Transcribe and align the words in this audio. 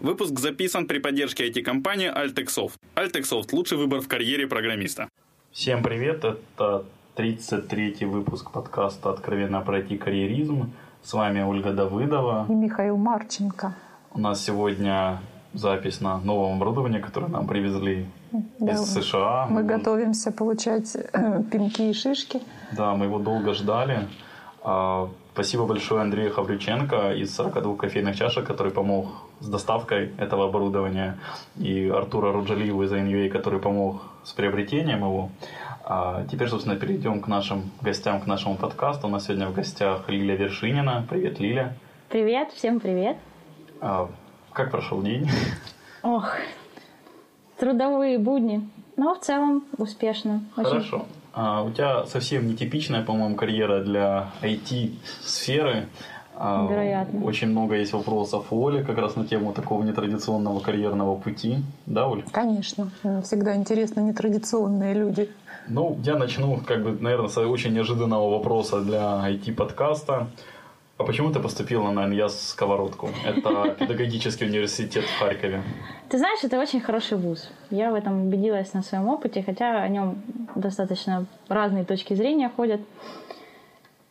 Выпуск 0.00 0.38
записан 0.38 0.86
при 0.86 1.00
поддержке 1.00 1.48
IT-компании 1.48 2.08
Altexoft. 2.08 2.74
Altexoft– 2.94 3.48
лучший 3.52 3.78
выбор 3.78 4.00
в 4.00 4.06
карьере 4.06 4.46
программиста. 4.46 5.08
Всем 5.50 5.82
привет, 5.82 6.24
это 6.24 6.84
33-й 7.16 8.04
выпуск 8.04 8.52
подкаста 8.52 9.10
«Откровенно 9.10 9.60
пройти 9.60 9.98
карьеризм». 9.98 10.70
С 11.02 11.12
вами 11.14 11.42
Ольга 11.42 11.72
Давыдова. 11.72 12.46
И 12.48 12.52
Михаил 12.52 12.96
Марченко. 12.96 13.74
У 14.12 14.20
нас 14.20 14.44
сегодня 14.44 15.20
запись 15.52 16.00
на 16.00 16.18
новом 16.20 16.58
оборудовании, 16.58 17.00
которое 17.00 17.26
нам 17.26 17.48
привезли 17.48 18.06
да, 18.60 18.74
из 18.74 18.84
США. 18.84 19.46
Мы 19.50 19.62
вот. 19.62 19.66
готовимся 19.66 20.30
получать 20.30 20.94
э, 20.94 21.42
пинки 21.50 21.82
и 21.82 21.92
шишки. 21.92 22.40
Да, 22.70 22.94
мы 22.94 23.06
его 23.06 23.18
долго 23.18 23.52
ждали. 23.52 24.06
А, 24.62 25.08
спасибо 25.32 25.66
большое 25.66 26.02
Андрею 26.02 26.32
Хаврюченко 26.32 27.14
из 27.14 27.34
42 27.34 27.74
кофейных 27.76 28.16
чашек, 28.16 28.46
который 28.46 28.70
помог 28.70 29.27
с 29.40 29.48
доставкой 29.48 30.12
этого 30.18 30.46
оборудования, 30.46 31.18
и 31.56 31.88
Артура 31.88 32.32
Руджалиеву 32.32 32.82
из 32.82 32.92
NUA, 32.92 33.28
который 33.28 33.60
помог 33.60 34.02
с 34.24 34.32
приобретением 34.32 35.00
его. 35.00 35.30
А 35.84 36.24
теперь, 36.30 36.48
собственно, 36.48 36.76
перейдем 36.76 37.20
к 37.20 37.28
нашим 37.28 37.70
гостям, 37.80 38.20
к 38.20 38.26
нашему 38.26 38.56
подкасту. 38.56 39.06
У 39.06 39.10
нас 39.10 39.24
сегодня 39.24 39.48
в 39.48 39.54
гостях 39.54 40.08
Лиля 40.08 40.36
Вершинина. 40.36 41.06
Привет, 41.08 41.40
Лиля. 41.40 41.76
Привет, 42.08 42.52
всем 42.52 42.80
привет. 42.80 43.16
А, 43.80 44.10
как 44.52 44.70
прошел 44.70 45.02
день? 45.02 45.28
Ох, 46.02 46.34
трудовые 47.58 48.18
будни. 48.18 48.68
Но 48.96 49.14
в 49.14 49.20
целом 49.20 49.64
успешно. 49.78 50.44
Очень. 50.56 50.70
Хорошо. 50.70 51.06
А, 51.32 51.62
у 51.62 51.70
тебя 51.70 52.04
совсем 52.06 52.48
нетипичная, 52.48 53.04
по-моему, 53.04 53.36
карьера 53.36 53.80
для 53.80 54.30
IT-сферы. 54.42 55.86
А, 56.40 56.68
Вероятно. 56.70 57.24
Очень 57.24 57.48
много 57.48 57.74
есть 57.74 57.92
вопросов 57.92 58.46
у 58.52 58.68
Оли 58.68 58.84
как 58.84 58.96
раз 58.96 59.16
на 59.16 59.26
тему 59.26 59.52
такого 59.52 59.82
нетрадиционного 59.82 60.60
карьерного 60.60 61.16
пути. 61.16 61.58
Да, 61.86 62.08
Оль? 62.08 62.22
Конечно. 62.30 62.90
Всегда 63.24 63.56
интересно 63.56 64.00
нетрадиционные 64.00 64.94
люди. 64.94 65.30
Ну, 65.66 65.98
я 66.04 66.16
начну, 66.16 66.60
как 66.64 66.84
бы, 66.84 66.96
наверное, 67.00 67.28
с 67.28 67.36
очень 67.38 67.72
неожиданного 67.72 68.30
вопроса 68.30 68.80
для 68.82 69.28
IT-подкаста. 69.28 70.28
А 70.96 71.04
почему 71.04 71.32
ты 71.32 71.40
поступила 71.40 71.90
на 71.90 72.06
НЯС 72.06 72.50
Сковородку? 72.50 73.10
Это 73.24 73.70
педагогический 73.78 74.44
университет 74.44 75.04
в 75.04 75.18
Харькове. 75.18 75.62
Ты 76.08 76.18
знаешь, 76.18 76.44
это 76.44 76.60
очень 76.60 76.80
хороший 76.80 77.18
вуз. 77.18 77.50
Я 77.70 77.90
в 77.90 77.94
этом 77.94 78.26
убедилась 78.26 78.72
на 78.74 78.82
своем 78.82 79.08
опыте, 79.08 79.42
хотя 79.42 79.82
о 79.82 79.88
нем 79.88 80.22
достаточно 80.54 81.26
разные 81.48 81.84
точки 81.84 82.14
зрения 82.14 82.48
ходят. 82.48 82.80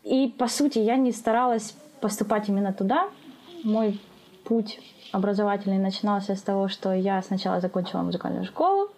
И, 0.04 0.34
по 0.38 0.48
сути, 0.48 0.80
я 0.80 0.98
не 0.98 1.12
старалась 1.12 1.74
поступать 2.02 2.50
именно 2.50 2.74
туда. 2.74 3.08
Мой 3.64 4.00
путь 4.44 4.80
образовательный 5.12 5.78
начинался 5.78 6.36
с 6.36 6.42
того, 6.42 6.68
что 6.68 6.94
я 6.94 7.22
сначала 7.22 7.60
закончила 7.60 8.02
музыкальную 8.02 8.46
школу, 8.46 8.90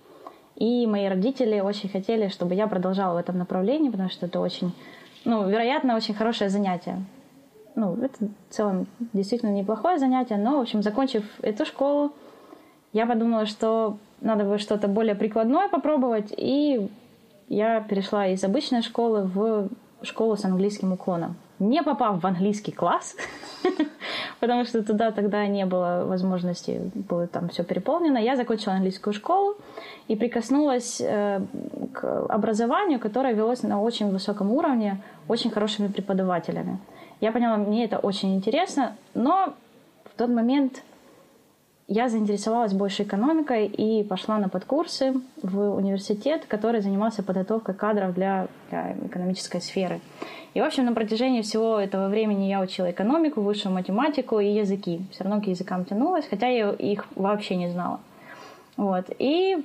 и 0.56 0.86
мои 0.88 1.08
родители 1.08 1.60
очень 1.60 1.90
хотели, 1.90 2.28
чтобы 2.28 2.56
я 2.56 2.68
продолжала 2.68 3.14
в 3.14 3.18
этом 3.18 3.38
направлении, 3.38 3.90
потому 3.90 4.10
что 4.10 4.26
это 4.26 4.40
очень, 4.40 4.74
ну, 5.26 5.48
вероятно, 5.48 5.96
очень 5.96 6.14
хорошее 6.14 6.50
занятие. 6.50 7.04
Ну, 7.76 7.96
это 8.04 8.26
в 8.26 8.54
целом 8.54 8.88
действительно 9.14 9.52
неплохое 9.52 9.98
занятие, 10.00 10.38
но, 10.38 10.58
в 10.58 10.62
общем, 10.62 10.84
закончив 10.84 11.24
эту 11.42 11.66
школу, 11.66 12.12
я 12.92 13.06
подумала, 13.06 13.46
что 13.46 13.98
надо 14.20 14.44
бы 14.44 14.58
что-то 14.58 14.88
более 14.88 15.16
прикладное 15.16 15.70
попробовать, 15.70 16.34
и 16.36 16.90
я 17.48 17.82
перешла 17.82 18.28
из 18.28 18.44
обычной 18.44 18.82
школы 18.82 19.24
в 19.24 19.70
школу 20.02 20.36
с 20.36 20.44
английским 20.44 20.92
уклоном 20.92 21.38
не 21.60 21.84
попав 21.84 22.22
в 22.22 22.28
английский 22.28 22.72
класс, 22.72 23.16
потому 24.40 24.66
что 24.66 24.84
туда 24.84 25.12
тогда 25.12 25.46
не 25.48 25.66
было 25.66 26.06
возможности, 26.06 26.92
было 26.94 27.28
там 27.28 27.50
все 27.50 27.64
переполнено, 27.64 28.18
я 28.18 28.36
закончила 28.36 28.76
английскую 28.76 29.14
школу 29.14 29.56
и 30.08 30.16
прикоснулась 30.16 31.02
э, 31.02 31.42
к 31.94 32.26
образованию, 32.28 33.00
которое 33.00 33.34
велось 33.34 33.64
на 33.64 33.82
очень 33.82 34.10
высоком 34.12 34.52
уровне, 34.52 35.02
очень 35.28 35.52
хорошими 35.52 35.88
преподавателями. 35.88 36.80
Я 37.22 37.32
поняла, 37.32 37.58
мне 37.58 37.86
это 37.86 37.98
очень 37.98 38.36
интересно, 38.36 38.96
но 39.14 39.54
в 40.06 40.18
тот 40.18 40.30
момент 40.30 40.84
я 41.90 42.08
заинтересовалась 42.08 42.72
больше 42.74 43.02
экономикой 43.02 43.66
и 43.66 44.04
пошла 44.04 44.38
на 44.38 44.48
подкурсы 44.48 45.16
в 45.42 45.76
университет, 45.76 46.46
который 46.48 46.82
занимался 46.82 47.24
подготовкой 47.24 47.74
кадров 47.74 48.14
для, 48.14 48.48
для 48.70 48.96
экономической 49.08 49.60
сферы. 49.60 50.00
И, 50.54 50.62
в 50.62 50.64
общем, 50.64 50.86
на 50.86 50.94
протяжении 50.94 51.42
всего 51.42 51.80
этого 51.80 52.08
времени 52.08 52.46
я 52.46 52.62
учила 52.62 52.92
экономику, 52.92 53.42
высшую 53.42 53.74
математику 53.74 54.40
и 54.40 54.54
языки. 54.54 55.02
Все 55.12 55.24
равно 55.24 55.42
к 55.42 55.48
языкам 55.48 55.84
тянулась, 55.84 56.26
хотя 56.30 56.48
я 56.48 56.70
их 56.70 57.08
вообще 57.16 57.56
не 57.56 57.72
знала. 57.72 58.00
Вот. 58.78 59.06
И 59.18 59.58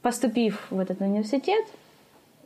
поступив 0.00 0.68
в 0.70 0.78
этот 0.78 1.00
университет, 1.00 1.64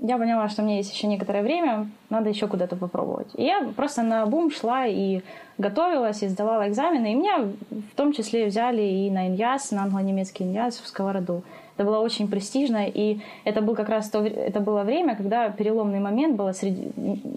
я 0.01 0.19
поняла, 0.19 0.49
что 0.49 0.63
меня 0.63 0.77
есть 0.77 0.93
еще 0.93 1.07
некоторое 1.07 1.43
время, 1.43 1.89
надо 2.11 2.29
еще 2.29 2.49
куда-то 2.49 2.77
попробовать. 2.77 3.29
И 3.35 3.45
я 3.45 3.63
просто 3.77 4.03
на 4.03 4.27
бум 4.27 4.51
шла 4.51 4.87
и 4.87 5.23
готовилась, 5.59 6.23
и 6.23 6.29
сдавала 6.29 6.69
экзамены. 6.69 7.13
И 7.13 7.15
меня 7.15 7.39
в 7.71 7.97
том 7.97 8.13
числе 8.13 8.47
взяли 8.47 8.83
и 8.83 9.11
на 9.11 9.29
иньяс, 9.29 9.71
на 9.71 9.85
англо-немецкий 9.85 10.45
иньяс 10.45 10.79
в 10.79 10.87
Сковороду. 10.87 11.43
Это 11.77 11.85
было 11.85 11.99
очень 11.99 12.29
престижно, 12.29 12.87
и 12.87 13.21
это 13.45 13.61
был 13.61 13.75
как 13.75 13.91
раз 13.91 14.09
то, 14.09 14.25
это 14.25 14.61
было 14.61 14.83
время, 14.83 15.15
когда 15.15 15.51
переломный 15.51 16.01
момент 16.01 16.37
было 16.37 16.53
среди, 16.53 16.91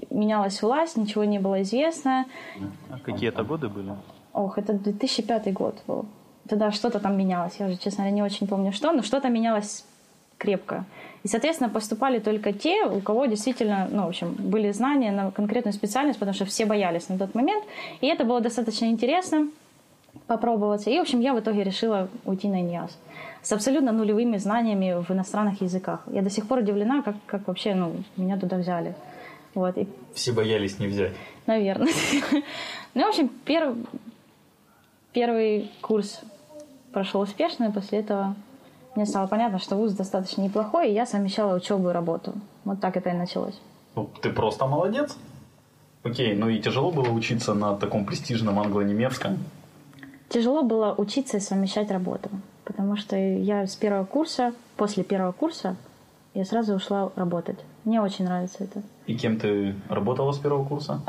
менялась 0.09 0.61
власть, 0.61 0.95
ничего 0.95 1.25
не 1.25 1.39
было 1.39 1.61
известно. 1.61 2.25
А 2.89 2.99
какие 2.99 3.29
это 3.29 3.43
годы 3.43 3.67
были? 3.67 3.93
Ох, 4.31 4.57
это 4.57 4.73
2005 4.73 5.53
год 5.53 5.75
был. 5.87 6.05
Тогда 6.47 6.71
что-то 6.71 6.99
там 6.99 7.17
менялось. 7.17 7.57
Я 7.59 7.67
уже, 7.67 7.77
честно 7.77 8.03
говоря, 8.03 8.15
не 8.15 8.23
очень 8.23 8.47
помню 8.47 8.71
что, 8.71 8.91
но 8.93 9.01
что-то 9.01 9.27
менялось 9.29 9.85
крепко. 10.37 10.85
И, 11.23 11.27
соответственно, 11.27 11.69
поступали 11.69 12.19
только 12.19 12.53
те, 12.53 12.85
у 12.85 13.01
кого 13.01 13.25
действительно, 13.25 13.87
ну, 13.91 14.05
в 14.05 14.09
общем, 14.09 14.35
были 14.37 14.71
знания 14.71 15.11
на 15.11 15.31
конкретную 15.31 15.73
специальность, 15.73 16.19
потому 16.19 16.33
что 16.33 16.45
все 16.45 16.65
боялись 16.65 17.09
на 17.09 17.17
тот 17.17 17.35
момент. 17.35 17.63
И 18.01 18.07
это 18.07 18.23
было 18.23 18.39
достаточно 18.39 18.85
интересно 18.85 19.49
попробоваться. 20.27 20.89
И, 20.89 20.97
в 20.97 21.01
общем, 21.01 21.19
я 21.19 21.33
в 21.33 21.39
итоге 21.39 21.63
решила 21.63 22.09
уйти 22.25 22.47
на 22.47 22.61
ИНИАС 22.61 22.97
с 23.41 23.51
абсолютно 23.51 23.91
нулевыми 23.91 24.37
знаниями 24.37 25.03
в 25.03 25.11
иностранных 25.11 25.61
языках. 25.61 26.03
Я 26.11 26.21
до 26.21 26.29
сих 26.29 26.47
пор 26.47 26.59
удивлена, 26.59 27.01
как, 27.01 27.15
как 27.25 27.47
вообще 27.47 27.73
ну, 27.75 27.95
меня 28.17 28.37
туда 28.37 28.57
взяли. 28.57 28.95
Вот. 29.53 29.77
И... 29.77 29.87
Все 30.13 30.31
боялись 30.31 30.79
не 30.79 30.87
взять. 30.87 31.13
Наверное. 31.47 31.91
ну, 32.93 33.05
в 33.05 33.09
общем, 33.09 33.29
перв... 33.29 33.75
первый 35.13 35.71
курс 35.81 36.21
прошел 36.91 37.21
успешно, 37.21 37.65
и 37.65 37.71
после 37.71 37.99
этого 37.99 38.35
мне 38.95 39.05
стало 39.05 39.27
понятно, 39.27 39.59
что 39.59 39.75
вуз 39.75 39.93
достаточно 39.93 40.41
неплохой, 40.41 40.89
и 40.89 40.93
я 40.93 41.05
совмещала 41.05 41.55
учебу 41.55 41.89
и 41.89 41.93
работу. 41.93 42.33
Вот 42.65 42.79
так 42.79 42.97
это 42.97 43.09
и 43.09 43.13
началось. 43.13 43.59
Ну, 43.95 44.09
ты 44.21 44.29
просто 44.31 44.65
молодец. 44.65 45.17
Окей, 46.03 46.35
ну 46.35 46.49
и 46.49 46.59
тяжело 46.59 46.91
было 46.91 47.09
учиться 47.09 47.53
на 47.53 47.75
таком 47.75 48.05
престижном 48.05 48.59
англо-немецком? 48.59 49.37
Тяжело 50.29 50.63
было 50.63 50.93
учиться 50.97 51.37
и 51.37 51.39
совмещать 51.39 51.91
работу, 51.91 52.29
потому 52.63 52.95
что 52.95 53.15
я 53.17 53.65
с 53.65 53.75
первого 53.75 54.05
курса, 54.05 54.53
после 54.77 55.03
первого 55.03 55.31
курса, 55.31 55.75
я 56.33 56.45
сразу 56.45 56.75
ушла 56.75 57.11
работать. 57.15 57.57
Мне 57.83 58.01
очень 58.01 58.25
нравится 58.25 58.63
это. 58.63 58.81
И 59.07 59.15
кем 59.15 59.39
ты 59.39 59.75
работала 59.89 60.31
с 60.31 60.37
первого 60.37 60.63
курса? 60.65 61.01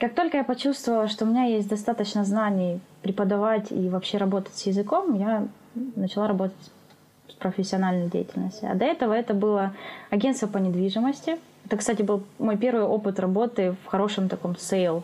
Как 0.00 0.14
только 0.14 0.38
я 0.38 0.44
почувствовала, 0.44 1.08
что 1.08 1.24
у 1.24 1.28
меня 1.28 1.44
есть 1.44 1.68
достаточно 1.68 2.24
знаний 2.24 2.80
преподавать 3.02 3.72
и 3.72 3.88
вообще 3.88 4.18
работать 4.18 4.54
с 4.54 4.66
языком, 4.66 5.14
я 5.14 5.46
начала 5.94 6.26
работать 6.28 6.70
профессиональной 7.38 8.08
деятельностью. 8.08 8.70
А 8.70 8.74
до 8.74 8.84
этого 8.84 9.12
это 9.12 9.34
было 9.34 9.72
агентство 10.10 10.46
по 10.46 10.58
недвижимости. 10.58 11.38
Это, 11.64 11.76
кстати, 11.76 12.02
был 12.02 12.22
мой 12.38 12.56
первый 12.56 12.84
опыт 12.84 13.18
работы 13.18 13.74
в 13.84 13.86
хорошем 13.88 14.28
таком 14.28 14.56
sale 14.56 15.02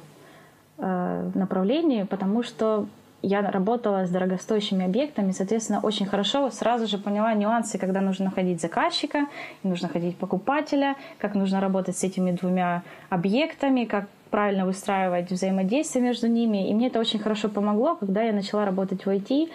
э, 0.79 1.31
направлении, 1.35 2.05
потому 2.05 2.43
что 2.43 2.87
я 3.23 3.41
работала 3.41 4.05
с 4.05 4.11
дорогостоящими 4.11 4.85
объектами, 4.85 5.31
соответственно, 5.31 5.81
очень 5.81 6.07
хорошо 6.07 6.51
сразу 6.51 6.89
же 6.89 6.99
поняла 6.99 7.33
нюансы, 7.35 7.79
когда 7.79 8.01
нужно 8.01 8.27
находить 8.27 8.61
заказчика, 8.61 9.27
нужно 9.63 9.89
находить 9.89 10.17
покупателя, 10.17 10.97
как 11.19 11.35
нужно 11.35 11.61
работать 11.61 11.97
с 11.97 12.03
этими 12.03 12.33
двумя 12.33 12.83
объектами, 13.11 13.85
как 13.85 14.07
правильно 14.31 14.67
выстраивать 14.67 15.31
взаимодействие 15.31 16.05
между 16.05 16.27
ними. 16.27 16.69
И 16.69 16.75
мне 16.75 16.89
это 16.89 16.99
очень 16.99 17.21
хорошо 17.21 17.49
помогло, 17.49 17.95
когда 17.95 18.23
я 18.23 18.33
начала 18.33 18.65
работать 18.65 19.07
в 19.07 19.09
IT. 19.09 19.51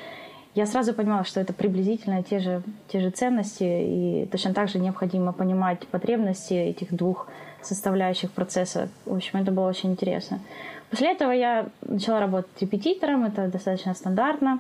Я 0.58 0.66
сразу 0.66 0.92
понимала, 0.96 1.24
что 1.24 1.40
это 1.40 1.54
приблизительно 1.54 2.24
те 2.24 2.40
же, 2.40 2.64
те 2.88 3.00
же 3.00 3.12
ценности, 3.12 3.64
и 3.64 4.28
точно 4.32 4.56
так 4.56 4.70
же 4.70 4.80
необходимо 4.80 5.32
понимать 5.32 5.88
потребности 5.88 6.56
этих 6.56 6.96
двух 6.96 7.28
составляющих 7.62 8.32
процесса. 8.32 8.90
В 9.06 9.16
общем, 9.16 9.40
это 9.40 9.52
было 9.52 9.68
очень 9.68 9.92
интересно. 9.92 10.40
После 10.90 11.12
этого 11.12 11.30
я 11.30 11.68
начала 11.82 12.20
работать 12.20 12.60
репетитором, 12.60 13.26
это 13.26 13.48
достаточно 13.50 13.94
стандартно. 13.94 14.58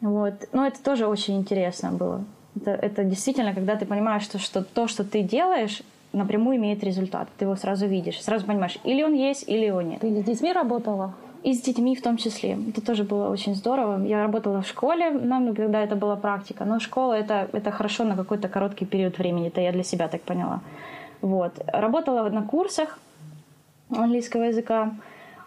Вот. 0.00 0.34
Но 0.52 0.64
это 0.64 0.80
тоже 0.80 1.08
очень 1.08 1.38
интересно 1.38 1.90
было. 1.90 2.24
Это, 2.54 2.70
это 2.70 3.02
действительно, 3.02 3.52
когда 3.52 3.74
ты 3.74 3.84
понимаешь, 3.84 4.22
что, 4.22 4.38
что 4.38 4.62
то, 4.62 4.86
что 4.86 5.02
ты 5.02 5.24
делаешь, 5.24 5.82
напрямую 6.12 6.58
имеет 6.58 6.84
результат. 6.84 7.28
Ты 7.36 7.46
его 7.46 7.56
сразу 7.56 7.88
видишь, 7.88 8.22
сразу 8.22 8.46
понимаешь, 8.46 8.78
или 8.84 9.02
он 9.02 9.14
есть, 9.14 9.48
или 9.48 9.66
его 9.66 9.82
нет. 9.82 10.02
Ты 10.02 10.22
с 10.22 10.24
детьми 10.24 10.52
работала? 10.52 11.14
И 11.42 11.54
с 11.54 11.62
детьми 11.62 11.96
в 11.96 12.02
том 12.02 12.16
числе. 12.16 12.58
Это 12.68 12.80
тоже 12.80 13.04
было 13.04 13.30
очень 13.30 13.54
здорово. 13.54 14.04
Я 14.04 14.22
работала 14.22 14.60
в 14.62 14.66
школе, 14.66 15.10
нам 15.10 15.54
когда 15.54 15.82
это 15.82 15.96
была 15.96 16.16
практика. 16.16 16.64
Но 16.64 16.78
школа 16.78 17.14
это, 17.14 17.48
это 17.52 17.70
хорошо 17.70 18.04
на 18.04 18.16
какой-то 18.16 18.48
короткий 18.48 18.86
период 18.86 19.18
времени. 19.18 19.48
Это 19.48 19.60
я 19.60 19.72
для 19.72 19.82
себя 19.82 20.08
так 20.08 20.22
поняла. 20.22 20.60
Вот. 21.20 21.52
Работала 21.66 22.28
на 22.28 22.42
курсах 22.42 22.98
английского 23.90 24.44
языка. 24.44 24.92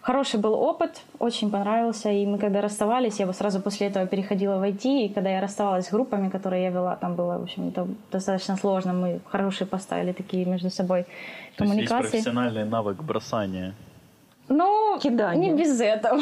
Хороший 0.02 0.38
был 0.38 0.52
опыт, 0.52 1.02
очень 1.18 1.50
понравился. 1.50 2.10
И 2.10 2.26
мы 2.26 2.38
когда 2.38 2.60
расставались, 2.60 3.18
я 3.20 3.26
бы 3.26 3.32
сразу 3.32 3.60
после 3.60 3.86
этого 3.88 4.06
переходила 4.06 4.58
в 4.58 4.62
IT. 4.62 5.06
И 5.06 5.08
когда 5.08 5.30
я 5.30 5.40
расставалась 5.40 5.86
с 5.86 5.90
группами, 5.90 6.28
которые 6.28 6.64
я 6.64 6.70
вела, 6.70 6.96
там 6.96 7.14
было, 7.14 7.38
в 7.38 7.42
общем, 7.42 7.68
это 7.68 7.88
достаточно 8.12 8.56
сложно. 8.56 8.92
Мы 8.92 9.20
хорошие 9.26 9.66
поставили 9.66 10.12
такие 10.12 10.44
между 10.44 10.70
собой 10.70 11.04
То 11.56 11.64
коммуникации. 11.64 11.96
есть, 11.96 12.14
есть 12.14 12.24
профессиональный 12.24 12.64
навык 12.64 13.02
бросания. 13.02 13.74
Ну, 14.48 14.98
Кидание. 15.00 15.50
не 15.50 15.56
без 15.58 15.80
этого. 15.80 16.20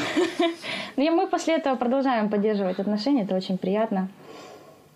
Но 0.97 1.03
я- 1.03 1.12
мы 1.12 1.26
после 1.26 1.55
этого 1.56 1.76
продолжаем 1.76 2.31
поддерживать 2.31 2.79
отношения, 2.79 3.23
это 3.23 3.35
очень 3.35 3.59
приятно. 3.59 4.09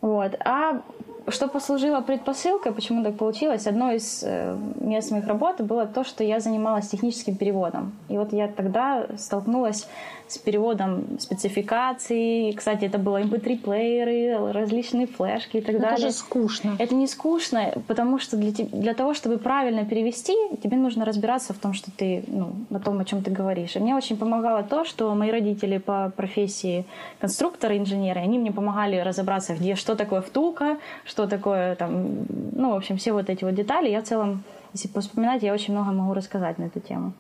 Вот. 0.01 0.33
А 0.45 0.81
что 1.29 1.47
послужило 1.49 2.01
предпосылкой, 2.01 2.73
почему 2.73 3.05
так 3.05 3.17
получилось, 3.17 3.67
одной 3.67 3.97
из 3.97 4.23
э, 4.25 4.57
мест 4.81 5.11
моих 5.11 5.27
работ 5.27 5.61
было 5.61 5.87
то, 5.87 6.05
что 6.05 6.25
я 6.25 6.41
занималась 6.41 6.89
техническим 6.89 7.37
переводом. 7.37 7.93
И 8.09 8.17
вот 8.17 8.33
я 8.33 8.49
тогда 8.49 9.07
столкнулась 9.19 9.87
с 10.29 10.39
переводом 10.39 11.19
спецификаций. 11.19 12.53
Кстати, 12.57 12.85
это 12.85 12.99
было 12.99 13.21
mp3-плееры, 13.23 14.53
различные 14.53 15.07
флешки 15.07 15.59
и 15.59 15.61
так 15.61 15.77
Это 15.77 15.83
далее. 15.83 16.09
же 16.09 16.13
скучно. 16.13 16.77
Это 16.79 16.95
не 16.95 17.07
скучно, 17.07 17.73
потому 17.87 18.19
что 18.19 18.37
для, 18.37 18.51
для 18.53 18.95
того, 18.95 19.15
чтобы 19.15 19.39
правильно 19.39 19.85
перевести, 19.85 20.35
тебе 20.63 20.77
нужно 20.77 21.05
разбираться 21.05 21.53
в 21.55 21.59
том, 21.59 21.73
что 21.73 21.91
ты, 21.91 22.25
ну, 22.27 22.53
на 22.71 22.81
том, 22.81 22.99
о 22.99 23.05
чем 23.05 23.23
ты 23.23 23.31
говоришь. 23.31 23.77
И 23.77 23.79
мне 23.81 23.95
очень 23.97 24.17
помогало 24.17 24.63
то, 24.63 24.85
что 24.85 25.15
мои 25.15 25.31
родители 25.31 25.79
по 25.79 26.13
профессии 26.17 26.85
конструкторы, 27.21 27.79
инженеры, 27.79 28.21
они 28.21 28.39
мне 28.39 28.53
помогали 28.53 28.97
разобраться, 28.97 29.55
где 29.55 29.75
что 29.75 29.95
такое 29.97 30.21
втулка, 30.21 30.79
что 31.05 31.27
такое 31.27 31.75
там, 31.77 32.27
ну, 32.53 32.73
в 32.73 32.77
общем, 32.77 32.97
все 32.97 33.13
вот 33.13 33.31
эти 33.31 33.45
вот 33.45 33.55
детали. 33.55 33.89
Я 33.89 34.01
в 34.03 34.05
целом, 34.05 34.43
если 34.73 34.89
вспоминать, 35.01 35.43
я 35.43 35.53
очень 35.53 35.75
много 35.75 35.93
могу 35.93 36.15
рассказать 36.15 36.59
на 36.59 36.65
эту 36.65 36.81
тему. 36.81 37.13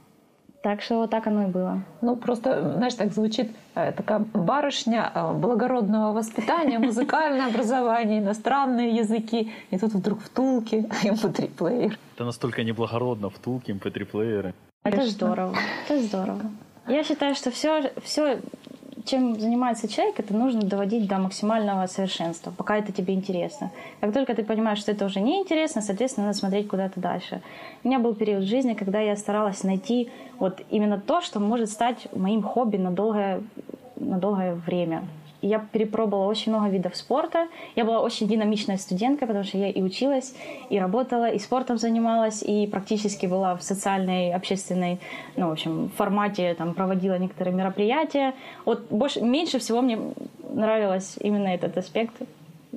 Так 0.62 0.82
что 0.82 0.96
вот 0.96 1.10
так 1.10 1.26
оно 1.26 1.44
и 1.44 1.46
было. 1.46 1.82
Ну, 2.00 2.16
просто, 2.16 2.72
знаешь, 2.76 2.94
так 2.94 3.12
звучит 3.12 3.50
э, 3.76 3.93
такая 3.93 4.19
барышня 4.19 5.12
э, 5.14 5.32
благородного 5.34 6.12
воспитания, 6.12 6.78
музыкальное 6.81 7.46
образование, 7.46 8.19
иностранные 8.19 8.96
языки. 8.96 9.52
И 9.70 9.78
тут 9.78 9.94
вдруг 9.94 10.20
втулки, 10.20 10.87
mp3-плеер. 11.05 11.96
Это 12.16 12.25
настолько 12.25 12.64
неблагородно, 12.64 13.31
втулки, 13.31 13.70
mp3-плееры. 13.70 14.52
Это 14.82 15.06
здорово. 15.06 15.56
Это 15.88 16.02
здорово. 16.02 16.40
Я 16.88 17.04
считаю, 17.04 17.34
что 17.34 17.50
все, 17.50 17.93
все, 18.02 18.40
чем 19.08 19.40
занимается 19.40 19.88
человек, 19.88 20.20
это 20.20 20.34
нужно 20.34 20.60
доводить 20.62 21.08
до 21.08 21.19
максимального 21.19 21.87
совершенства, 21.87 22.52
пока 22.56 22.76
это 22.76 22.93
тебе 22.93 23.14
интересно. 23.14 23.70
Как 24.00 24.12
только 24.12 24.34
ты 24.34 24.44
понимаешь, 24.44 24.78
что 24.78 24.93
это 24.93 25.06
уже 25.06 25.20
не 25.20 25.40
интересно, 25.40 25.81
соответственно, 25.81 26.26
надо 26.26 26.38
смотреть 26.38 26.69
куда-то 26.69 27.00
дальше. 27.00 27.40
У 27.82 27.88
меня 27.88 27.99
был 27.99 28.14
период 28.14 28.44
в 28.44 28.46
жизни, 28.46 28.75
когда 28.75 29.00
я 29.00 29.16
старалась 29.16 29.64
найти 29.64 30.10
вот 30.38 30.60
именно 30.70 31.00
то, 31.00 31.20
что 31.20 31.40
может 31.40 31.70
стать 31.70 32.08
моим 32.14 32.43
хобби 32.43 32.76
на 32.76 32.90
долгое, 32.90 33.43
на 33.96 34.19
долгое 34.19 34.55
время. 34.55 35.05
Я 35.40 35.61
перепробовала 35.61 36.26
очень 36.26 36.52
много 36.52 36.69
видов 36.69 36.96
спорта. 36.96 37.46
Я 37.76 37.85
была 37.85 38.00
очень 38.00 38.26
динамичная 38.26 38.76
студентка, 38.76 39.26
потому 39.26 39.44
что 39.44 39.58
я 39.58 39.69
и 39.69 39.81
училась, 39.81 40.35
и 40.69 40.79
работала, 40.79 41.31
и 41.31 41.38
спортом 41.38 41.79
занималась, 41.79 42.43
и 42.43 42.67
практически 42.67 43.26
была 43.26 43.55
в 43.56 43.62
социальной, 43.62 44.32
общественной, 44.32 44.99
ну, 45.37 45.49
в 45.49 45.52
общем, 45.52 45.90
формате, 45.96 46.55
там, 46.55 46.75
проводила 46.75 47.19
некоторые 47.19 47.55
мероприятия. 47.55 48.35
Вот 48.64 48.90
больше, 48.90 49.20
меньше 49.20 49.61
всего 49.61 49.81
мне 49.81 49.99
нравилось 50.50 51.17
именно 51.20 51.49
этот 51.49 51.76
аспект 51.76 52.14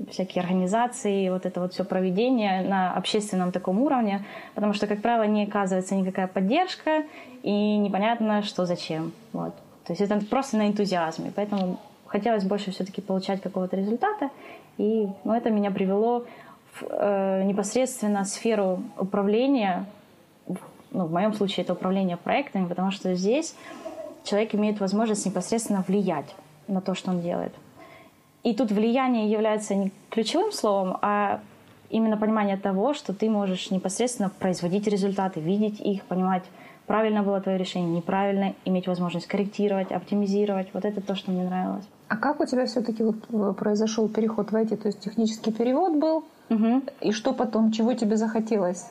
всякие 0.10 0.44
организации, 0.44 1.30
вот 1.30 1.46
это 1.46 1.62
вот 1.62 1.74
все 1.74 1.84
проведение 1.84 2.62
на 2.62 2.94
общественном 2.94 3.52
таком 3.52 3.82
уровне, 3.82 4.24
потому 4.56 4.74
что, 4.74 4.88
как 4.88 5.02
правило, 5.02 5.24
не 5.24 5.44
оказывается 5.44 5.96
никакая 5.96 6.28
поддержка 6.28 7.04
и 7.44 7.78
непонятно, 7.78 8.44
что 8.44 8.66
зачем. 8.66 9.12
Вот. 9.34 9.54
То 9.86 9.94
есть 9.94 10.02
это 10.02 10.24
просто 10.26 10.58
на 10.58 10.68
энтузиазме. 10.68 11.32
Поэтому 11.36 11.80
хотелось 12.12 12.44
больше 12.44 12.72
все-таки 12.72 13.02
получать 13.02 13.42
какого-то 13.42 13.78
результата. 13.78 14.30
И 14.78 15.08
ну, 15.24 15.34
это 15.34 15.50
меня 15.50 15.72
привело 15.72 16.26
в 16.74 16.84
э, 16.90 17.44
непосредственно 17.44 18.26
сферу 18.26 18.84
управления. 18.98 19.86
Ну, 20.92 21.06
в 21.06 21.12
моем 21.12 21.34
случае 21.34 21.64
это 21.64 21.74
управление 21.74 22.18
проектами, 22.18 22.68
потому 22.68 22.92
что 22.92 23.16
здесь 23.16 23.56
человек 24.26 24.54
имеет 24.54 24.80
возможность 24.82 25.26
непосредственно 25.26 25.84
влиять 25.88 26.36
на 26.68 26.82
то, 26.82 26.96
что 26.96 27.12
он 27.12 27.22
делает. 27.22 27.54
И 28.44 28.54
тут 28.54 28.72
влияние 28.72 29.32
является 29.32 29.74
не 29.76 29.92
ключевым 30.10 30.52
словом, 30.52 30.98
а 31.02 31.40
именно 31.90 32.18
понимание 32.18 32.58
того, 32.58 32.94
что 32.94 33.14
ты 33.14 33.30
можешь 33.30 33.72
непосредственно 33.72 34.30
производить 34.30 34.88
результаты, 34.88 35.40
видеть 35.40 35.80
их, 35.80 36.04
понимать, 36.04 36.44
правильно 36.92 37.24
было 37.24 37.40
твое 37.40 37.58
решение, 37.58 37.90
неправильно, 37.90 38.54
иметь 38.66 38.86
возможность 38.86 39.26
корректировать, 39.26 39.94
оптимизировать. 39.94 40.68
Вот 40.74 40.84
это 40.84 41.00
то, 41.00 41.16
что 41.16 41.32
мне 41.32 41.44
нравилось. 41.46 41.86
А 42.10 42.18
как 42.18 42.42
у 42.42 42.46
тебя 42.46 42.66
все-таки 42.66 43.02
вот 43.02 43.16
э, 43.32 43.54
произошел 43.58 44.10
переход 44.10 44.52
в 44.52 44.56
IT? 44.56 44.76
То 44.76 44.90
есть 44.90 45.00
технический 45.00 45.54
перевод 45.54 45.96
был, 45.96 46.26
Мгм. 46.50 46.84
и 47.00 47.14
что 47.14 47.32
потом, 47.32 47.72
чего 47.72 47.94
тебе 47.94 48.18
захотелось? 48.18 48.90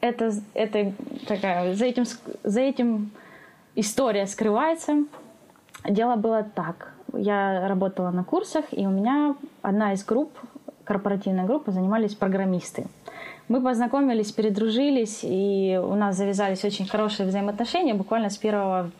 это, 0.00 0.30
это 0.54 0.92
такая, 1.26 1.74
за 1.74 1.86
этим, 1.86 2.04
за 2.44 2.60
этим 2.60 3.10
история 3.74 4.24
скрывается. 4.28 4.98
Дело 5.88 6.14
было 6.14 6.44
так. 6.44 6.92
Я 7.12 7.66
работала 7.66 8.12
на 8.12 8.22
курсах, 8.22 8.66
и 8.70 8.86
у 8.86 8.90
меня 8.90 9.34
одна 9.62 9.92
из 9.92 10.04
групп, 10.04 10.30
корпоративная 10.84 11.46
группа, 11.46 11.72
занимались 11.72 12.14
программисты. 12.14 12.86
Мы 13.48 13.62
познакомились, 13.62 14.30
передружились, 14.32 15.20
и 15.22 15.80
у 15.82 15.94
нас 15.94 16.16
завязались 16.16 16.64
очень 16.64 16.86
хорошие 16.86 17.26
взаимоотношения 17.26 17.94
буквально 17.94 18.28
с 18.28 18.36
первого, 18.36 18.90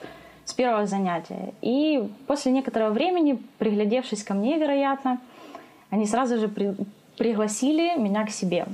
с 0.46 0.54
первого 0.54 0.86
занятия. 0.86 1.52
И 1.60 2.08
после 2.26 2.52
некоторого 2.52 2.90
времени, 2.90 3.38
приглядевшись 3.58 4.24
ко 4.24 4.32
мне, 4.34 4.58
вероятно, 4.58 5.18
они 5.90 6.06
сразу 6.06 6.38
же 6.38 6.48
при- 6.48 6.74
пригласили 7.18 7.98
меня 7.98 8.24
к 8.24 8.30
себе. 8.30 8.66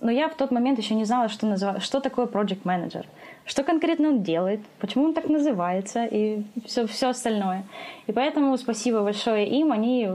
Но 0.00 0.10
я 0.10 0.28
в 0.28 0.34
тот 0.34 0.50
момент 0.50 0.78
еще 0.78 0.94
не 0.94 1.04
знала, 1.04 1.28
что, 1.30 1.46
называ- 1.46 1.80
что 1.80 2.00
такое 2.00 2.26
project 2.26 2.62
manager, 2.64 3.06
что 3.46 3.62
конкретно 3.62 4.08
он 4.08 4.22
делает, 4.22 4.60
почему 4.78 5.04
он 5.04 5.14
так 5.14 5.30
называется 5.30 6.04
и 6.04 6.42
все, 6.66 6.86
все 6.86 7.08
остальное. 7.08 7.64
И 8.06 8.12
поэтому 8.12 8.54
спасибо 8.58 9.02
большое 9.02 9.48
им, 9.48 9.72
они 9.72 10.10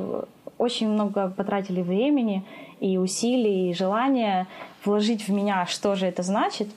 очень 0.60 0.90
много 0.90 1.30
потратили 1.30 1.82
времени 1.82 2.46
и 2.80 3.00
усилий, 3.00 3.72
и 3.72 3.74
желания 3.74 4.48
вложить 4.86 5.28
в 5.28 5.32
меня, 5.32 5.66
что 5.66 5.96
же 5.96 6.06
это 6.06 6.22
значит. 6.22 6.68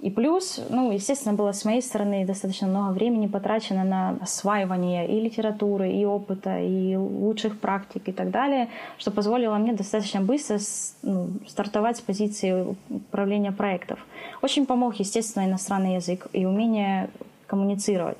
И 0.00 0.10
плюс, 0.10 0.60
ну, 0.68 0.90
естественно, 0.90 1.34
было 1.34 1.52
с 1.52 1.64
моей 1.64 1.80
стороны 1.80 2.26
достаточно 2.26 2.66
много 2.66 2.92
времени 2.92 3.28
потрачено 3.28 3.84
на 3.84 4.18
осваивание 4.20 5.08
и 5.08 5.20
литературы, 5.20 5.92
и 5.92 6.04
опыта, 6.04 6.58
и 6.58 6.96
лучших 6.96 7.60
практик 7.60 8.08
и 8.08 8.12
так 8.12 8.30
далее, 8.30 8.68
что 8.98 9.12
позволило 9.12 9.54
мне 9.56 9.72
достаточно 9.72 10.20
быстро 10.20 10.58
ну, 11.02 11.28
стартовать 11.46 11.98
с 11.98 12.00
позиции 12.00 12.76
управления 12.90 13.52
проектов. 13.52 14.04
Очень 14.42 14.66
помог, 14.66 14.96
естественно, 14.96 15.44
иностранный 15.44 15.94
язык 15.94 16.26
и 16.32 16.46
умение 16.46 17.08
коммуницировать. 17.46 18.18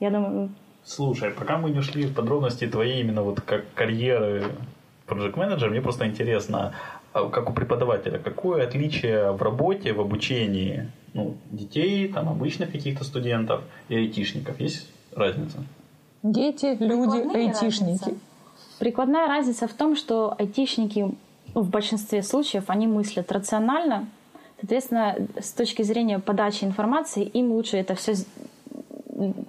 Я 0.00 0.10
думаю, 0.10 0.48
Слушай, 0.84 1.30
пока 1.30 1.58
мы 1.58 1.70
не 1.70 1.78
ушли 1.78 2.06
в 2.06 2.14
подробности 2.14 2.66
твоей 2.66 3.00
именно 3.00 3.22
вот 3.22 3.40
как 3.40 3.64
карьеры 3.74 4.44
project 5.06 5.38
менеджера, 5.38 5.70
мне 5.70 5.80
просто 5.80 6.06
интересно, 6.06 6.74
а 7.12 7.28
как 7.28 7.50
у 7.50 7.52
преподавателя, 7.52 8.18
какое 8.18 8.64
отличие 8.64 9.32
в 9.32 9.42
работе, 9.42 9.92
в 9.92 10.00
обучении 10.00 10.90
ну, 11.14 11.36
детей, 11.50 12.08
там, 12.08 12.28
обычных 12.28 12.72
каких-то 12.72 13.04
студентов 13.04 13.62
и 13.88 13.96
айтишников? 13.96 14.58
Есть 14.60 14.88
разница? 15.14 15.58
Дети, 16.22 16.76
люди, 16.80 17.22
Прикладная 17.22 17.46
айтишники. 17.48 18.04
разница. 18.04 18.14
Прикладная 18.78 19.26
разница 19.28 19.68
в 19.68 19.72
том, 19.74 19.94
что 19.94 20.34
айтишники 20.38 21.14
в 21.54 21.68
большинстве 21.68 22.22
случаев 22.22 22.64
они 22.68 22.86
мыслят 22.86 23.30
рационально. 23.30 24.06
Соответственно, 24.60 25.16
с 25.40 25.52
точки 25.52 25.82
зрения 25.82 26.18
подачи 26.18 26.64
информации, 26.64 27.24
им 27.24 27.52
лучше 27.52 27.76
это 27.76 27.94
все 27.94 28.14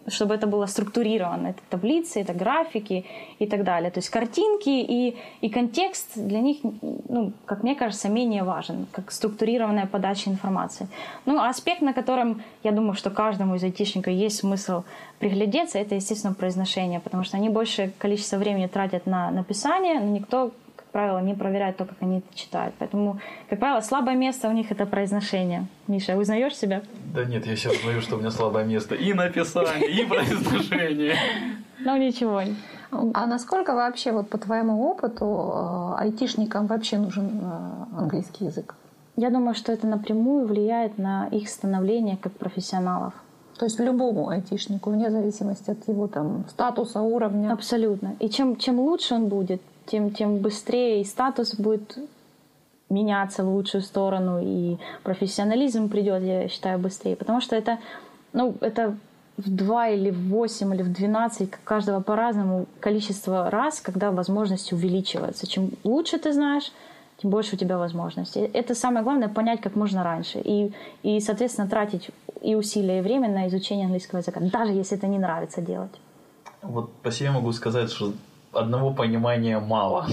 чтобы 0.07 0.35
это 0.35 0.47
было 0.47 0.65
структурировано. 0.65 1.47
Это 1.47 1.61
таблицы, 1.69 2.21
это 2.21 2.33
графики 2.33 3.05
и 3.39 3.45
так 3.45 3.63
далее. 3.63 3.91
То 3.91 3.99
есть 3.99 4.09
картинки 4.09 4.69
и, 4.69 5.15
и 5.41 5.49
контекст 5.49 6.11
для 6.15 6.39
них, 6.39 6.57
ну, 6.61 7.33
как 7.45 7.63
мне 7.63 7.75
кажется, 7.75 8.09
менее 8.09 8.43
важен, 8.43 8.87
как 8.91 9.11
структурированная 9.11 9.85
подача 9.85 10.29
информации. 10.29 10.87
Ну, 11.25 11.41
аспект, 11.41 11.81
на 11.81 11.93
котором, 11.93 12.41
я 12.63 12.71
думаю, 12.71 12.93
что 12.93 13.09
каждому 13.09 13.55
из 13.55 13.63
айтишников 13.63 14.13
есть 14.13 14.37
смысл 14.37 14.83
приглядеться, 15.19 15.79
это, 15.79 15.95
естественно, 15.95 16.33
произношение, 16.33 16.99
потому 16.99 17.23
что 17.23 17.37
они 17.37 17.49
большее 17.49 17.91
количество 17.97 18.37
времени 18.37 18.67
тратят 18.67 19.05
на 19.05 19.31
написание, 19.31 19.99
но 19.99 20.07
никто, 20.07 20.51
правило, 20.93 21.19
не 21.19 21.33
проверяют 21.33 21.75
то, 21.75 21.85
как 21.85 21.97
они 21.99 22.19
это 22.19 22.35
читают. 22.35 22.73
Поэтому, 22.79 23.19
как 23.49 23.59
правило, 23.59 23.81
слабое 23.81 24.15
место 24.15 24.47
у 24.47 24.51
них 24.51 24.71
это 24.71 24.85
произношение. 24.85 25.67
Миша, 25.87 26.15
узнаешь 26.15 26.55
себя? 26.55 26.83
Да 27.13 27.25
нет, 27.25 27.45
я 27.45 27.55
сейчас 27.57 27.73
узнаю, 27.73 27.99
что 27.99 28.15
у 28.15 28.19
меня 28.19 28.31
слабое 28.31 28.63
место 28.63 28.95
и 28.95 29.13
написание, 29.13 29.91
и 29.91 30.05
произношение. 30.05 31.15
Ну, 31.79 31.97
ничего. 31.97 32.41
А 32.91 33.25
насколько 33.25 33.73
вообще, 33.73 34.11
вот 34.11 34.29
по 34.29 34.37
твоему 34.37 34.87
опыту, 34.87 35.25
э, 35.25 36.03
айтишникам 36.03 36.67
вообще 36.67 36.97
нужен 36.97 37.41
э, 37.41 37.97
английский 37.97 38.45
язык? 38.45 38.75
Я 39.15 39.31
думаю, 39.31 39.55
что 39.55 39.71
это 39.71 39.87
напрямую 39.87 40.47
влияет 40.47 40.97
на 40.97 41.27
их 41.27 41.49
становление 41.49 42.17
как 42.17 42.33
профессионалов. 42.33 43.13
То 43.57 43.65
есть 43.65 43.79
любому 43.79 44.29
айтишнику, 44.29 44.91
вне 44.91 45.09
зависимости 45.09 45.71
от 45.71 45.87
его 45.87 46.07
там, 46.07 46.45
статуса, 46.49 47.01
уровня. 47.01 47.51
Абсолютно. 47.51 48.15
И 48.19 48.29
чем, 48.29 48.57
чем 48.57 48.79
лучше 48.79 49.15
он 49.15 49.27
будет, 49.27 49.61
тем, 49.85 50.11
тем 50.11 50.37
быстрее 50.37 51.01
и 51.01 51.05
статус 51.05 51.55
будет 51.55 51.97
меняться 52.89 53.43
в 53.43 53.49
лучшую 53.49 53.81
сторону, 53.81 54.39
и 54.41 54.77
профессионализм 55.03 55.89
придет, 55.89 56.21
я 56.23 56.47
считаю, 56.47 56.79
быстрее. 56.79 57.15
Потому 57.15 57.41
что 57.41 57.55
это, 57.55 57.79
ну, 58.33 58.55
это 58.61 58.95
в 59.37 59.49
два 59.49 59.89
или 59.89 60.11
в 60.11 60.29
восемь 60.29 60.73
или 60.75 60.83
в 60.83 60.93
двенадцать 60.93 61.51
каждого 61.63 62.01
по-разному 62.01 62.67
количество 62.79 63.49
раз, 63.49 63.81
когда 63.81 64.11
возможности 64.11 64.75
увеличиваются. 64.75 65.47
Чем 65.47 65.71
лучше 65.83 66.19
ты 66.19 66.33
знаешь, 66.33 66.71
тем 67.17 67.31
больше 67.31 67.55
у 67.55 67.57
тебя 67.57 67.77
возможностей. 67.77 68.41
Это 68.53 68.75
самое 68.75 69.03
главное 69.03 69.29
понять 69.29 69.61
как 69.61 69.75
можно 69.75 70.03
раньше. 70.03 70.39
И, 70.43 70.73
и 71.01 71.19
соответственно, 71.19 71.67
тратить 71.67 72.09
и 72.41 72.53
усилия, 72.53 72.99
и 72.99 73.01
время 73.01 73.29
на 73.29 73.47
изучение 73.47 73.85
английского 73.85 74.19
языка, 74.19 74.39
даже 74.39 74.73
если 74.73 74.97
это 74.97 75.07
не 75.07 75.17
нравится 75.17 75.61
делать. 75.61 75.91
Вот 76.61 76.93
по 77.01 77.11
себе 77.11 77.31
могу 77.31 77.51
сказать, 77.53 77.89
что 77.89 78.13
одного 78.53 78.93
понимания 78.93 79.59
мало. 79.59 80.07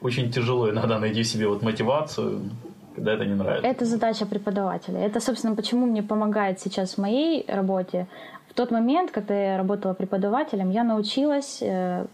Очень 0.00 0.30
тяжело 0.30 0.70
иногда 0.70 0.98
найти 0.98 1.22
в 1.22 1.26
себе 1.26 1.48
вот 1.48 1.62
мотивацию, 1.62 2.50
когда 2.94 3.14
это 3.14 3.24
не 3.24 3.34
нравится. 3.34 3.66
Это 3.66 3.84
задача 3.84 4.26
преподавателя. 4.26 5.00
Это, 5.00 5.20
собственно, 5.20 5.56
почему 5.56 5.86
мне 5.86 6.02
помогает 6.02 6.60
сейчас 6.60 6.94
в 6.94 6.98
моей 6.98 7.44
работе. 7.48 8.06
В 8.50 8.54
тот 8.54 8.70
момент, 8.70 9.10
когда 9.10 9.34
я 9.34 9.56
работала 9.56 9.94
преподавателем, 9.94 10.70
я 10.70 10.84
научилась, 10.84 11.62
э, 11.62 12.06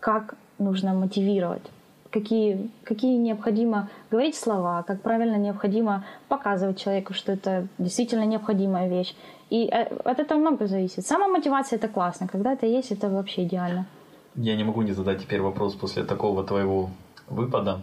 как 0.00 0.34
нужно 0.58 0.94
мотивировать 0.94 1.62
какие, 2.20 2.70
какие 2.84 3.16
необходимо 3.18 3.88
говорить 4.10 4.36
слова, 4.36 4.82
как 4.82 5.02
правильно 5.02 5.36
необходимо 5.36 6.04
показывать 6.28 6.78
человеку, 6.78 7.14
что 7.14 7.32
это 7.32 7.66
действительно 7.78 8.24
необходимая 8.24 8.88
вещь. 8.88 9.14
И 9.50 9.66
э, 9.66 9.84
от 10.04 10.18
этого 10.18 10.38
много 10.38 10.66
зависит. 10.66 11.06
Сама 11.06 11.28
мотивация 11.28 11.76
это 11.76 11.88
классно, 11.88 12.26
когда 12.26 12.52
это 12.52 12.66
есть, 12.66 12.92
это 12.92 13.08
вообще 13.08 13.44
идеально. 13.44 13.86
Я 14.36 14.56
не 14.56 14.64
могу 14.64 14.82
не 14.82 14.92
задать 14.92 15.22
теперь 15.22 15.40
вопрос 15.40 15.74
после 15.74 16.04
такого 16.04 16.44
твоего 16.44 16.90
выпада. 17.28 17.80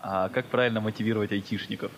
А 0.00 0.28
как 0.30 0.46
правильно 0.46 0.80
мотивировать 0.80 1.32
айтишников? 1.32 1.92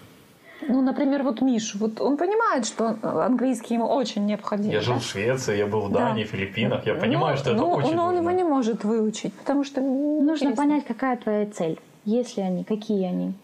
Ну, 0.69 0.81
например, 0.81 1.23
вот 1.23 1.41
Миш, 1.41 1.75
вот 1.75 2.01
он 2.01 2.17
понимает, 2.17 2.67
что 2.67 2.97
английский 3.03 3.75
ему 3.75 3.87
очень 3.87 4.27
необходим. 4.27 4.71
Я 4.71 4.81
жил 4.81 4.95
да? 4.95 5.01
в 5.01 5.05
Швеции, 5.05 5.57
я 5.57 5.67
был 5.67 5.81
в 5.81 5.93
Дании, 5.93 6.23
да. 6.25 6.31
Филиппинах, 6.31 6.87
я 6.87 6.95
понимаю, 6.95 7.35
ну, 7.35 7.41
что 7.41 7.51
это 7.51 7.61
ну, 7.61 7.71
очень 7.71 7.95
Но 7.97 8.05
нужно. 8.05 8.05
он 8.05 8.17
его 8.19 8.31
не 8.31 8.45
может 8.45 8.85
выучить, 8.85 9.33
потому 9.35 9.65
что... 9.65 9.81
Нужно 9.81 10.33
интересно. 10.33 10.57
понять, 10.57 10.85
какая 10.85 11.17
твоя 11.17 11.47
цель, 11.47 11.81
если 12.05 12.43
они, 12.43 12.63
какие 12.63 13.07
они. 13.07 13.35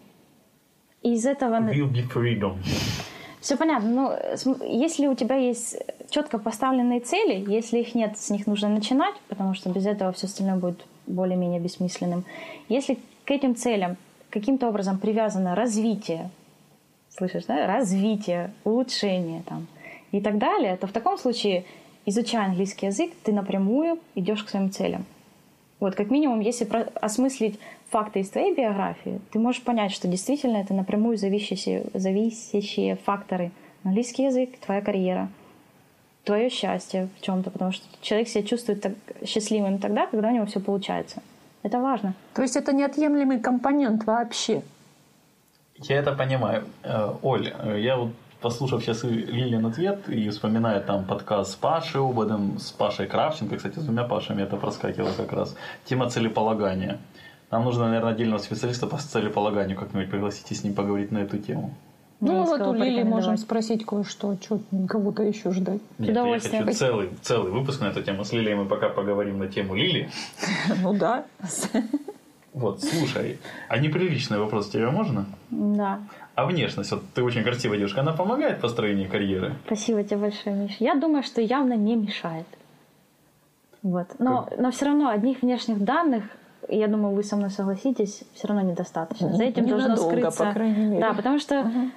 И 1.01 1.13
из 1.13 1.25
этого... 1.25 1.55
Will 1.55 1.91
be 1.91 2.09
freedom. 2.09 2.57
Все 3.41 3.57
понятно. 3.57 3.89
Ну, 3.89 4.57
если 4.65 5.07
у 5.07 5.15
тебя 5.15 5.35
есть 5.35 5.77
четко 6.09 6.39
поставленные 6.39 6.99
цели, 6.99 7.43
если 7.49 7.79
их 7.79 7.95
нет, 7.95 8.17
с 8.17 8.29
них 8.29 8.47
нужно 8.47 8.69
начинать, 8.69 9.15
потому 9.27 9.53
что 9.53 9.69
без 9.69 9.85
этого 9.85 10.11
все 10.11 10.27
остальное 10.27 10.55
будет 10.55 10.85
более-менее 11.07 11.59
бессмысленным. 11.59 12.25
Если 12.67 12.97
к 13.25 13.31
этим 13.31 13.55
целям 13.55 13.97
каким-то 14.29 14.69
образом 14.69 14.99
привязано 14.99 15.55
развитие, 15.55 16.29
слышишь, 17.09 17.45
да, 17.45 17.67
развитие, 17.67 18.51
улучшение 18.63 19.43
там, 19.43 19.67
и 20.11 20.21
так 20.21 20.37
далее, 20.37 20.77
то 20.77 20.87
в 20.87 20.91
таком 20.91 21.17
случае, 21.17 21.65
изучая 22.05 22.45
английский 22.45 22.87
язык, 22.87 23.11
ты 23.23 23.33
напрямую 23.33 23.99
идешь 24.15 24.43
к 24.43 24.49
своим 24.49 24.71
целям. 24.71 25.05
Вот, 25.79 25.95
как 25.95 26.09
минимум, 26.09 26.41
если 26.41 26.67
осмыслить 26.95 27.59
факты 27.89 28.19
из 28.19 28.29
твоей 28.29 28.53
биографии, 28.53 29.21
ты 29.31 29.39
можешь 29.39 29.61
понять, 29.61 29.91
что 29.91 30.07
действительно 30.07 30.57
это 30.57 30.73
напрямую 30.73 31.17
зависящие, 31.17 31.85
зависящие 31.93 32.97
факторы. 32.97 33.51
Английский 33.83 34.25
язык, 34.25 34.59
твоя 34.59 34.81
карьера, 34.81 35.29
твое 36.29 36.51
счастье 36.51 37.09
в 37.17 37.25
чем-то, 37.25 37.49
потому 37.49 37.71
что 37.71 37.83
человек 38.01 38.27
себя 38.27 38.43
чувствует 38.43 38.81
так 38.81 38.93
счастливым 39.25 39.79
тогда, 39.79 40.05
когда 40.05 40.27
у 40.27 40.31
него 40.31 40.45
все 40.45 40.59
получается. 40.59 41.23
Это 41.63 41.79
важно. 41.79 42.13
То 42.35 42.43
есть 42.43 42.55
это 42.55 42.71
неотъемлемый 42.71 43.39
компонент 43.39 44.05
вообще. 44.05 44.61
Я 45.77 45.97
это 45.97 46.13
понимаю. 46.13 46.65
Э, 46.83 47.15
Оль, 47.23 47.47
э, 47.47 47.81
я 47.81 47.97
вот 47.97 48.11
послушав 48.41 48.83
сейчас 48.83 49.03
Лилин 49.03 49.65
ответ 49.65 50.07
и 50.07 50.29
вспоминая 50.29 50.81
там 50.81 51.05
подкаст 51.05 51.53
с 51.53 51.55
Пашей 51.55 51.99
Ободом, 51.99 52.59
с 52.59 52.71
Пашей 52.71 53.07
Кравченко, 53.07 53.57
кстати, 53.57 53.79
с 53.79 53.83
двумя 53.83 54.03
Пашами 54.03 54.43
это 54.43 54.55
проскакивало 54.55 55.13
как 55.17 55.33
раз, 55.33 55.55
тема 55.85 56.11
целеполагания. 56.11 56.99
Нам 57.49 57.63
нужно, 57.65 57.87
наверное, 57.87 58.11
отдельного 58.11 58.37
специалиста 58.39 58.85
по 58.85 58.97
целеполаганию 58.97 59.75
как-нибудь 59.75 60.11
пригласить 60.11 60.51
и 60.51 60.53
с 60.53 60.63
ним 60.63 60.75
поговорить 60.75 61.11
на 61.11 61.17
эту 61.17 61.39
тему. 61.39 61.73
Ну, 62.21 62.33
мы 62.33 62.45
вот 62.45 62.61
у 62.61 62.73
Лили 62.73 63.03
можем 63.03 63.37
спросить 63.37 63.85
кое-что, 63.85 64.35
что 64.41 64.59
кого-то 64.87 65.23
еще 65.23 65.51
ждать. 65.51 65.79
Нет, 65.97 66.15
я 66.15 66.39
хочу 66.39 66.73
целый, 66.73 67.09
целый 67.21 67.51
выпуск 67.51 67.79
на 67.79 67.85
эту 67.85 68.03
тему. 68.03 68.25
С 68.25 68.33
Лилией 68.33 68.55
мы 68.55 68.65
пока 68.65 68.89
поговорим 68.89 69.39
на 69.39 69.47
тему 69.47 69.75
Лили. 69.75 70.09
Ну 70.81 70.93
да. 70.93 71.25
Вот, 72.53 72.81
слушай, 72.81 73.39
а 73.69 73.77
неприличный 73.77 74.39
вопрос 74.39 74.69
тебе 74.69 74.89
можно? 74.89 75.25
Да. 75.49 75.99
А 76.35 76.45
внешность, 76.45 76.91
вот 76.91 77.03
ты 77.13 77.23
очень 77.23 77.43
красивая 77.43 77.77
девушка, 77.77 78.01
она 78.01 78.11
помогает 78.11 78.57
в 78.57 78.61
построении 78.61 79.05
карьеры? 79.05 79.55
Спасибо 79.65 80.03
тебе 80.03 80.17
большое, 80.17 80.55
Миш. 80.55 80.75
Я 80.79 80.95
думаю, 80.95 81.23
что 81.23 81.41
явно 81.41 81.73
не 81.73 81.95
мешает. 81.95 82.47
Вот. 83.83 84.07
Но, 84.19 84.49
но 84.57 84.71
все 84.71 84.85
равно 84.85 85.09
одних 85.09 85.41
внешних 85.41 85.83
данных, 85.83 86.23
я 86.67 86.87
думаю, 86.87 87.15
вы 87.15 87.23
со 87.23 87.35
мной 87.35 87.49
согласитесь, 87.49 88.23
все 88.33 88.47
равно 88.47 88.63
недостаточно. 88.63 89.31
За 89.33 89.43
этим 89.43 89.67
должно 89.67 89.95
скрыться. 89.95 90.45
по 90.45 90.51
крайней 90.51 90.85
мере. 90.85 91.01
Да, 91.01 91.13
потому 91.13 91.39
что 91.39 91.61
угу. 91.61 91.91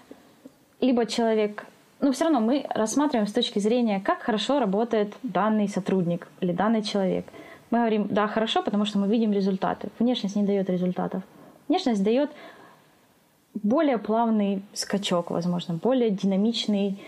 Либо 0.82 1.06
человек 1.06 1.64
но 2.02 2.10
все 2.10 2.24
равно 2.24 2.40
мы 2.40 2.66
рассматриваем 2.74 3.28
с 3.28 3.32
точки 3.32 3.60
зрения, 3.60 4.00
как 4.00 4.22
хорошо 4.22 4.58
работает 4.58 5.14
данный 5.22 5.68
сотрудник 5.68 6.26
или 6.40 6.52
данный 6.52 6.82
человек. 6.82 7.24
Мы 7.70 7.78
говорим, 7.78 8.08
да, 8.10 8.26
хорошо, 8.26 8.62
потому 8.62 8.84
что 8.84 8.98
мы 8.98 9.06
видим 9.06 9.32
результаты. 9.32 9.88
Внешность 10.00 10.34
не 10.34 10.42
дает 10.42 10.68
результатов. 10.68 11.22
Внешность 11.68 12.02
дает 12.02 12.30
более 13.54 13.98
плавный 13.98 14.62
скачок, 14.72 15.30
возможно, 15.30 15.74
более 15.74 16.10
динамичный 16.10 17.00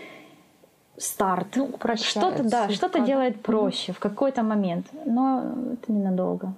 старт. 0.97 1.47
Ну, 1.57 1.77
что-то, 1.95 2.49
да, 2.49 2.69
что-то 2.69 3.01
делает 3.01 3.41
проще 3.41 3.91
mm 3.91 3.95
в 3.95 3.99
какой-то 3.99 4.43
момент, 4.43 4.87
но 5.05 5.43
это 5.73 5.91
ненадолго. 5.91 6.53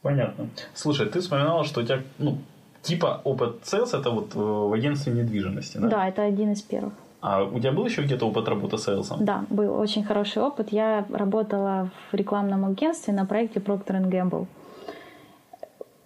Понятно. 0.00 0.48
Слушай, 0.72 1.06
ты 1.10 1.20
вспоминала, 1.20 1.64
что 1.64 1.82
у 1.82 1.84
тебя, 1.84 2.02
ну, 2.18 2.38
типа 2.82 3.20
опыт 3.24 3.62
sales 3.62 3.98
это 3.98 4.10
вот 4.10 4.34
в 4.34 4.72
агентстве 4.72 5.12
недвижимости, 5.12 5.78
да? 5.78 5.88
Да, 5.88 6.08
это 6.08 6.22
один 6.22 6.52
из 6.52 6.62
первых. 6.62 6.92
А 7.20 7.44
у 7.44 7.58
тебя 7.58 7.72
был 7.72 7.84
еще 7.84 8.02
где-то 8.02 8.26
опыт 8.26 8.48
работы 8.48 8.78
с 8.78 8.84
сейлсом? 8.84 9.24
Да, 9.24 9.44
был 9.50 9.78
очень 9.78 10.04
хороший 10.04 10.42
опыт. 10.42 10.72
Я 10.72 11.04
работала 11.10 11.90
в 12.10 12.14
рекламном 12.14 12.64
агентстве 12.64 13.12
на 13.12 13.26
проекте 13.26 13.60
Procter 13.60 14.02
Gamble. 14.08 14.46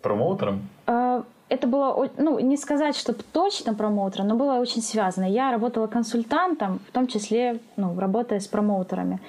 Промоутером? 0.02 0.68
А, 0.86 1.22
это 1.48 1.68
было, 1.68 2.10
ну, 2.16 2.40
не 2.40 2.56
сказать, 2.56 2.96
что 2.96 3.12
точно 3.12 3.74
промоутером, 3.74 4.28
но 4.28 4.34
было 4.36 4.54
очень 4.54 4.82
связано. 4.82 5.24
Я 5.24 5.52
работала 5.52 5.86
консультантом, 5.86 6.80
в 6.88 6.92
том 6.92 7.06
числе, 7.06 7.60
ну, 7.76 7.98
работая 7.98 8.40
с 8.40 8.48
промоутерами. 8.48 9.20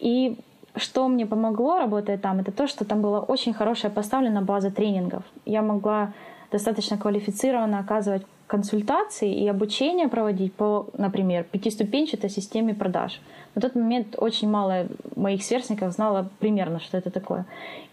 И 0.00 0.38
что 0.74 1.06
мне 1.08 1.26
помогло, 1.26 1.78
работая 1.78 2.16
там, 2.16 2.40
это 2.40 2.50
то, 2.50 2.66
что 2.66 2.84
там 2.84 3.02
была 3.02 3.20
очень 3.20 3.52
хорошая 3.52 3.90
поставлена 3.90 4.40
база 4.40 4.70
тренингов. 4.70 5.22
Я 5.44 5.62
могла 5.62 6.12
достаточно 6.56 6.96
квалифицированно 6.96 7.78
оказывать 7.78 8.22
консультации 8.46 9.34
и 9.34 9.48
обучение 9.48 10.08
проводить 10.08 10.54
по, 10.54 10.86
например, 10.96 11.44
пятиступенчатой 11.44 12.30
системе 12.30 12.74
продаж. 12.74 13.20
На 13.54 13.60
тот 13.60 13.74
момент 13.74 14.14
очень 14.16 14.48
мало 14.48 14.86
моих 15.16 15.42
сверстников 15.42 15.92
знало 15.92 16.28
примерно, 16.38 16.80
что 16.80 16.96
это 16.96 17.10
такое. 17.10 17.44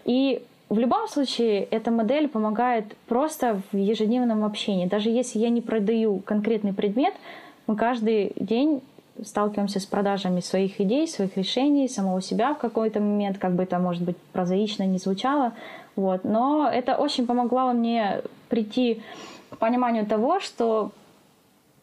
И 0.04 0.42
в 0.70 0.78
любом 0.78 1.08
случае 1.08 1.64
эта 1.64 1.90
модель 1.90 2.28
помогает 2.28 2.84
просто 3.06 3.60
в 3.72 3.76
ежедневном 3.76 4.44
общении. 4.44 4.86
Даже 4.86 5.10
если 5.10 5.38
я 5.38 5.50
не 5.50 5.60
продаю 5.60 6.20
конкретный 6.20 6.72
предмет, 6.72 7.14
мы 7.66 7.76
каждый 7.76 8.32
день 8.36 8.80
сталкиваемся 9.22 9.78
с 9.78 9.86
продажами 9.86 10.40
своих 10.40 10.80
идей, 10.80 11.06
своих 11.06 11.36
решений, 11.36 11.88
самого 11.88 12.20
себя 12.20 12.54
в 12.54 12.58
какой-то 12.58 13.00
момент, 13.00 13.38
как 13.38 13.52
бы 13.54 13.62
это, 13.62 13.78
может 13.78 14.02
быть, 14.02 14.16
прозаично 14.32 14.84
не 14.84 14.98
звучало. 14.98 15.52
Вот. 15.96 16.24
Но 16.24 16.68
это 16.72 16.96
очень 16.96 17.26
помогло 17.26 17.72
мне 17.72 18.22
прийти 18.48 19.02
к 19.50 19.58
пониманию 19.58 20.06
того, 20.06 20.40
что 20.40 20.92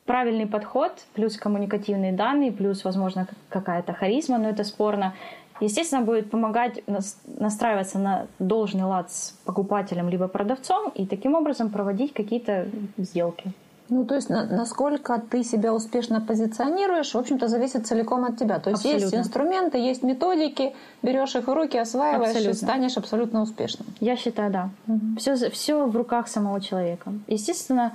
правильный 0.05 0.47
подход, 0.47 0.91
плюс 1.13 1.37
коммуникативные 1.37 2.11
данные, 2.11 2.51
плюс, 2.51 2.83
возможно, 2.83 3.27
какая-то 3.49 3.93
харизма, 3.93 4.37
но 4.37 4.49
это 4.49 4.63
спорно, 4.63 5.13
естественно, 5.59 6.01
будет 6.01 6.29
помогать 6.29 6.83
настраиваться 7.25 7.99
на 7.99 8.27
должный 8.39 8.83
лад 8.83 9.11
с 9.11 9.31
покупателем 9.45 10.09
либо 10.09 10.27
продавцом 10.27 10.89
и 10.95 11.05
таким 11.05 11.35
образом 11.35 11.69
проводить 11.69 12.13
какие-то 12.13 12.67
сделки. 12.97 13.53
Ну, 13.91 14.05
то 14.05 14.15
есть 14.15 14.29
на, 14.29 14.45
насколько 14.45 15.21
ты 15.29 15.43
себя 15.43 15.73
успешно 15.73 16.21
позиционируешь, 16.21 17.13
в 17.13 17.17
общем-то, 17.17 17.49
зависит 17.49 17.85
целиком 17.85 18.23
от 18.23 18.37
тебя. 18.37 18.57
То 18.57 18.69
есть 18.69 18.85
абсолютно. 18.85 19.03
есть 19.03 19.13
инструменты, 19.13 19.77
есть 19.79 20.01
методики, 20.01 20.73
берешь 21.03 21.35
их 21.35 21.45
в 21.45 21.53
руки, 21.53 21.77
осваиваешь 21.77 22.29
абсолютно. 22.29 22.51
и 22.51 22.53
станешь 22.53 22.95
абсолютно 22.95 23.41
успешным. 23.41 23.85
Я 23.99 24.15
считаю, 24.15 24.49
да. 24.49 24.69
Угу. 24.87 25.17
Все, 25.17 25.49
все 25.49 25.85
в 25.85 25.95
руках 25.97 26.29
самого 26.29 26.61
человека. 26.61 27.11
Естественно, 27.27 27.91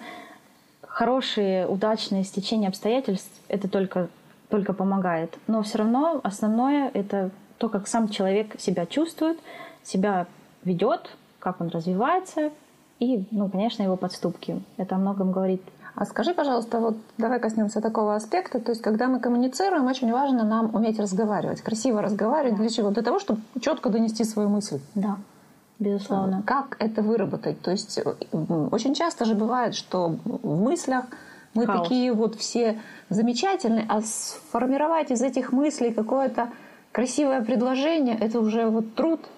хорошие, 0.82 1.66
удачные 1.66 2.24
стечения 2.24 2.68
обстоятельств 2.68 3.32
это 3.48 3.66
только, 3.66 4.08
только 4.50 4.74
помогает. 4.74 5.38
Но 5.46 5.62
все 5.62 5.78
равно 5.78 6.20
основное 6.22 6.90
это 6.92 7.30
то, 7.56 7.70
как 7.70 7.88
сам 7.88 8.10
человек 8.10 8.60
себя 8.60 8.84
чувствует, 8.84 9.38
себя 9.82 10.26
ведет, 10.62 11.16
как 11.38 11.62
он 11.62 11.68
развивается, 11.68 12.50
и, 12.98 13.24
ну, 13.30 13.48
конечно, 13.48 13.82
его 13.82 13.96
подступки. 13.96 14.62
Это 14.76 14.96
о 14.96 14.98
многом 14.98 15.32
говорит 15.32 15.62
а 15.96 16.04
скажи, 16.04 16.34
пожалуйста, 16.34 16.78
вот 16.78 16.96
давай 17.16 17.40
коснемся 17.40 17.80
такого 17.80 18.14
аспекта. 18.14 18.60
То 18.60 18.72
есть, 18.72 18.82
когда 18.82 19.08
мы 19.08 19.18
коммуницируем, 19.18 19.86
очень 19.86 20.12
важно 20.12 20.44
нам 20.44 20.74
уметь 20.74 21.00
разговаривать, 21.00 21.62
красиво 21.62 22.02
разговаривать. 22.02 22.56
Да. 22.58 22.62
Для 22.62 22.68
чего? 22.68 22.90
Для 22.90 23.02
того, 23.02 23.18
чтобы 23.18 23.40
четко 23.62 23.88
донести 23.88 24.22
свою 24.24 24.50
мысль. 24.50 24.78
Да, 24.94 25.16
безусловно. 25.78 26.42
Как 26.44 26.76
это 26.80 27.00
выработать? 27.00 27.62
То 27.62 27.70
есть, 27.70 27.98
очень 28.70 28.94
часто 28.94 29.24
же 29.24 29.34
бывает, 29.34 29.74
что 29.74 30.16
в 30.24 30.62
мыслях 30.62 31.06
мы 31.54 31.64
Хаос. 31.64 31.82
такие 31.82 32.12
вот 32.12 32.34
все 32.34 32.78
замечательные, 33.08 33.86
а 33.88 34.02
сформировать 34.02 35.10
из 35.10 35.22
этих 35.22 35.50
мыслей 35.50 35.94
какое-то 35.94 36.50
красивое 36.92 37.40
предложение, 37.40 38.18
это 38.18 38.38
уже 38.38 38.66
вот 38.66 38.94
труд– 38.94 39.20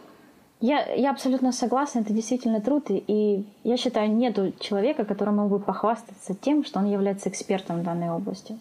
я, 0.61 0.93
я 0.93 1.11
абсолютно 1.11 1.53
согласна, 1.53 2.01
это 2.01 2.13
действительно 2.13 2.61
труд, 2.61 2.87
и 2.89 3.45
я 3.63 3.77
считаю, 3.77 4.11
нету 4.11 4.53
человека, 4.59 5.05
который 5.05 5.33
мог 5.33 5.51
бы 5.51 5.61
похвастаться 5.61 6.35
тем, 6.35 6.65
что 6.65 6.81
он 6.81 6.91
является 6.91 7.29
экспертом 7.29 7.81
в 7.81 7.85
данной 7.85 8.11
области. 8.11 8.59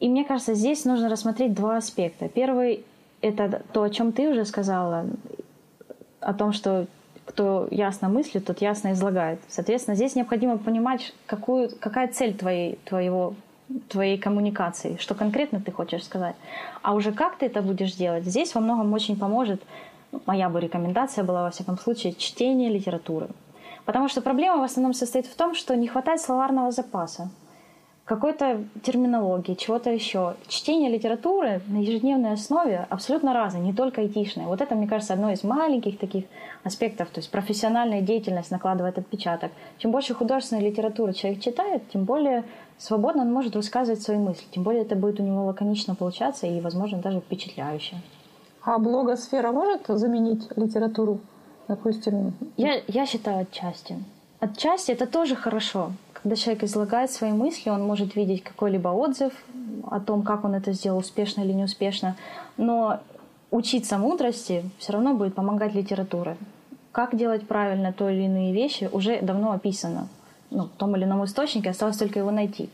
И 0.00 0.08
мне 0.08 0.24
кажется, 0.24 0.54
здесь 0.54 0.84
нужно 0.84 1.08
рассмотреть 1.08 1.54
два 1.54 1.76
аспекта. 1.76 2.28
Первый— 2.28 2.84
это 3.20 3.62
то, 3.72 3.82
о 3.82 3.90
чем 3.90 4.12
ты 4.12 4.30
уже 4.30 4.44
сказала, 4.44 5.06
о 6.20 6.34
том, 6.34 6.52
что 6.52 6.86
кто 7.26 7.68
ясно 7.70 8.08
мыслит, 8.08 8.46
тот 8.46 8.60
ясно 8.60 8.92
излагает. 8.92 9.38
Соответственно, 9.48 9.94
здесь 9.94 10.16
необходимо 10.16 10.58
понимать, 10.58 11.14
какую, 11.26 11.70
какая 11.78 12.08
цель 12.08 12.34
твоей, 12.34 12.78
твоего, 12.86 13.34
твоей 13.88 14.18
коммуникации, 14.18 14.96
что 14.98 15.14
конкретно 15.14 15.60
ты 15.60 15.70
хочешь 15.70 16.04
сказать. 16.04 16.34
А 16.82 16.94
уже 16.94 17.12
как 17.12 17.36
ты 17.36 17.46
это 17.46 17.62
будешь 17.62 17.94
делать, 17.94 18.24
здесь 18.24 18.54
во 18.54 18.60
многом 18.60 18.92
очень 18.92 19.16
поможет 19.16 19.62
моя 20.26 20.48
бы 20.48 20.60
рекомендация 20.60 21.24
была, 21.24 21.44
во 21.44 21.50
всяком 21.50 21.78
случае, 21.78 22.14
чтение 22.14 22.70
литературы. 22.70 23.28
Потому 23.84 24.08
что 24.08 24.20
проблема 24.20 24.58
в 24.58 24.62
основном 24.62 24.94
состоит 24.94 25.26
в 25.26 25.34
том, 25.34 25.54
что 25.54 25.76
не 25.76 25.88
хватает 25.88 26.20
словарного 26.20 26.70
запаса, 26.70 27.30
какой-то 28.10 28.64
терминологии, 28.82 29.54
чего-то 29.54 29.90
еще. 29.90 30.34
Чтение 30.48 30.90
литературы 30.90 31.62
на 31.68 31.78
ежедневной 31.78 32.32
основе 32.32 32.86
абсолютно 32.90 33.32
разное, 33.32 33.62
не 33.62 33.72
только 33.72 34.00
айтишное. 34.00 34.46
Вот 34.46 34.60
это, 34.60 34.74
мне 34.74 34.88
кажется, 34.88 35.14
одно 35.14 35.30
из 35.30 35.44
маленьких 35.44 35.96
таких 35.96 36.24
аспектов. 36.64 37.08
То 37.10 37.20
есть 37.20 37.30
профессиональная 37.30 38.00
деятельность 38.00 38.50
накладывает 38.50 38.98
отпечаток. 38.98 39.52
Чем 39.78 39.92
больше 39.92 40.14
художественной 40.14 40.62
литературы 40.62 41.12
человек 41.12 41.40
читает, 41.40 41.88
тем 41.92 42.04
более 42.04 42.42
свободно 42.78 43.22
он 43.22 43.32
может 43.32 43.54
высказывать 43.54 44.02
свои 44.02 44.18
мысли. 44.18 44.44
Тем 44.50 44.64
более 44.64 44.82
это 44.82 44.96
будет 44.96 45.20
у 45.20 45.22
него 45.22 45.44
лаконично 45.44 45.94
получаться 45.94 46.48
и, 46.48 46.60
возможно, 46.60 46.98
даже 46.98 47.20
впечатляюще. 47.20 47.94
А 48.62 48.78
блогосфера 48.78 49.52
может 49.52 49.86
заменить 49.88 50.48
литературу? 50.56 51.20
Допустим. 51.68 52.34
Я, 52.56 52.82
я 52.88 53.06
считаю 53.06 53.42
отчасти. 53.42 53.96
Отчасти 54.40 54.92
это 54.92 55.06
тоже 55.06 55.36
хорошо. 55.36 55.92
Когда 56.12 56.36
человек 56.36 56.64
излагает 56.64 57.10
свои 57.10 57.32
мысли, 57.32 57.70
он 57.70 57.82
может 57.82 58.16
видеть 58.16 58.42
какой-либо 58.42 58.88
отзыв 58.88 59.32
о 59.90 60.00
том, 60.00 60.22
как 60.22 60.44
он 60.44 60.54
это 60.54 60.72
сделал, 60.72 60.98
успешно 60.98 61.42
или 61.42 61.52
неуспешно. 61.52 62.16
Но 62.56 63.00
учиться 63.50 63.98
мудрости 63.98 64.64
все 64.78 64.92
равно 64.92 65.14
будет 65.14 65.34
помогать 65.34 65.74
литература. 65.74 66.36
Как 66.92 67.16
делать 67.16 67.46
правильно 67.46 67.92
то 67.92 68.08
или 68.08 68.22
иные 68.22 68.52
вещи 68.52 68.88
уже 68.92 69.20
давно 69.22 69.52
описано. 69.52 70.08
Ну, 70.50 70.64
в 70.64 70.70
том 70.70 70.96
или 70.96 71.04
ином 71.04 71.24
источнике, 71.24 71.70
осталось 71.70 71.96
только 71.96 72.18
его 72.18 72.30
найти. 72.30 72.68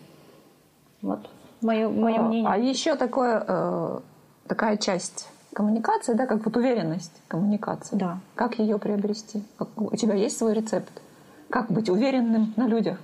Вот 1.03 1.21
мое, 1.61 1.89
мое 1.89 2.19
а, 2.19 2.23
мнение. 2.23 2.51
А 2.51 2.57
еще 2.57 2.97
такое, 2.97 3.45
э, 3.47 4.01
такая 4.47 4.77
часть 4.79 5.29
коммуникация, 5.57 6.15
да, 6.15 6.27
как 6.27 6.45
вот 6.45 6.55
уверенность 6.59 7.23
коммуникации. 7.29 7.97
Да. 7.97 8.19
Как 8.35 8.59
ее 8.59 8.79
приобрести? 8.79 9.43
Как, 9.57 9.69
у 9.77 9.97
тебя 9.97 10.15
есть 10.15 10.37
свой 10.37 10.53
рецепт? 10.53 10.93
Как 11.49 11.71
быть 11.71 11.89
уверенным 11.89 12.53
на 12.57 12.67
людях? 12.67 12.99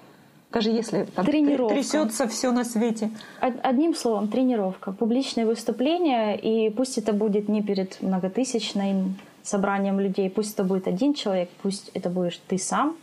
Даже 0.51 0.69
если 0.69 1.05
там, 1.05 1.25
тренировка. 1.25 1.75
трясется 1.75 2.29
все 2.29 2.53
на 2.53 2.65
свете. 2.65 3.11
Одним 3.41 3.95
словом, 3.95 4.29
тренировка. 4.29 4.93
Публичное 4.93 5.47
выступление, 5.47 6.39
и 6.39 6.69
пусть 6.69 6.99
это 6.99 7.15
будет 7.15 7.49
не 7.49 7.63
перед 7.63 8.03
многотысячным 8.03 9.17
собранием 9.43 9.99
людей, 9.99 10.29
пусть 10.29 10.53
это 10.53 10.65
будет 10.65 10.87
один 10.87 11.15
человек, 11.15 11.49
пусть 11.63 11.91
это 11.95 12.11
будешь 12.11 12.39
ты 12.49 12.59
сам 12.59 12.97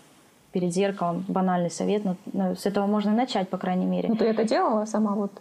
перед 0.52 0.72
зеркалом. 0.72 1.26
Банальный 1.28 1.72
совет, 1.72 2.06
но, 2.06 2.18
но 2.34 2.54
с 2.54 2.68
этого 2.68 2.86
можно 2.86 3.14
начать, 3.14 3.50
по 3.50 3.58
крайней 3.58 3.88
мере. 3.88 4.10
Ну, 4.10 4.16
ты 4.16 4.26
это 4.26 4.44
делала 4.44 4.86
сама 4.86 5.16
вот? 5.16 5.32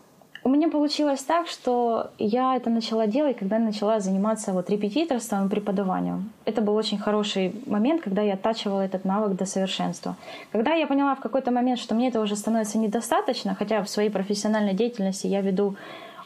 У 0.44 0.50
меня 0.50 0.68
получилось 0.68 1.22
так, 1.22 1.48
что 1.48 2.10
я 2.18 2.56
это 2.56 2.70
начала 2.70 3.06
делать, 3.06 3.36
когда 3.36 3.58
начала 3.58 3.98
заниматься 3.98 4.52
вот 4.52 4.70
репетиторством 4.70 5.46
и 5.46 5.50
преподаванием. 5.50 6.30
Это 6.44 6.62
был 6.62 6.76
очень 6.76 6.98
хороший 6.98 7.54
момент, 7.66 8.02
когда 8.02 8.22
я 8.22 8.34
оттачивала 8.34 8.80
этот 8.80 9.04
навык 9.04 9.36
до 9.36 9.46
совершенства. 9.46 10.16
Когда 10.52 10.74
я 10.74 10.86
поняла 10.86 11.14
в 11.16 11.20
какой-то 11.20 11.50
момент, 11.50 11.80
что 11.80 11.94
мне 11.94 12.08
это 12.08 12.20
уже 12.20 12.36
становится 12.36 12.78
недостаточно, 12.78 13.54
хотя 13.54 13.82
в 13.82 13.88
своей 13.88 14.10
профессиональной 14.10 14.74
деятельности 14.74 15.26
я 15.26 15.40
веду 15.40 15.74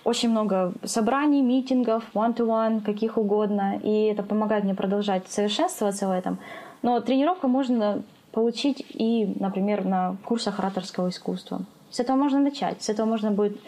очень 0.04 0.30
много 0.30 0.72
собраний, 0.84 1.42
митингов, 1.42 2.04
one-to-one, 2.12 2.82
каких 2.82 3.16
угодно, 3.16 3.78
и 3.82 4.04
это 4.04 4.22
помогает 4.22 4.64
мне 4.64 4.74
продолжать 4.74 5.28
совершенствоваться 5.28 6.08
в 6.08 6.10
этом. 6.10 6.38
Но 6.82 7.00
тренировку 7.00 7.48
можно 7.48 8.02
получить 8.32 8.84
и, 8.88 9.32
например, 9.38 9.84
на 9.84 10.16
курсах 10.24 10.58
ораторского 10.58 11.08
искусства. 11.08 11.62
С 11.90 12.00
этого 12.00 12.16
можно 12.16 12.40
начать, 12.40 12.82
с 12.82 12.88
этого 12.88 13.06
можно 13.06 13.30
будет 13.30 13.58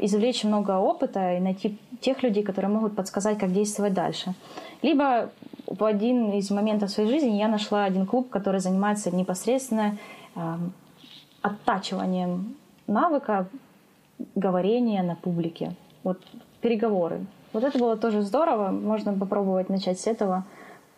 извлечь 0.00 0.44
много 0.44 0.78
опыта 0.78 1.34
и 1.36 1.40
найти 1.40 1.78
тех 2.00 2.22
людей, 2.22 2.42
которые 2.42 2.70
могут 2.70 2.96
подсказать, 2.96 3.38
как 3.38 3.52
действовать 3.52 3.94
дальше. 3.94 4.34
Либо 4.82 5.30
в 5.66 5.84
один 5.84 6.32
из 6.32 6.50
моментов 6.50 6.90
своей 6.90 7.08
жизни 7.08 7.36
я 7.36 7.48
нашла 7.48 7.84
один 7.84 8.06
клуб, 8.06 8.30
который 8.30 8.60
занимается 8.60 9.14
непосредственно 9.14 9.96
э, 10.34 10.40
оттачиванием 11.42 12.56
навыка 12.86 13.46
говорения 14.34 15.02
на 15.02 15.14
публике. 15.14 15.74
Вот 16.02 16.18
переговоры. 16.60 17.24
Вот 17.52 17.64
это 17.64 17.78
было 17.78 17.96
тоже 17.96 18.22
здорово. 18.22 18.70
Можно 18.70 19.12
попробовать 19.12 19.68
начать 19.68 20.00
с 20.00 20.06
этого 20.06 20.44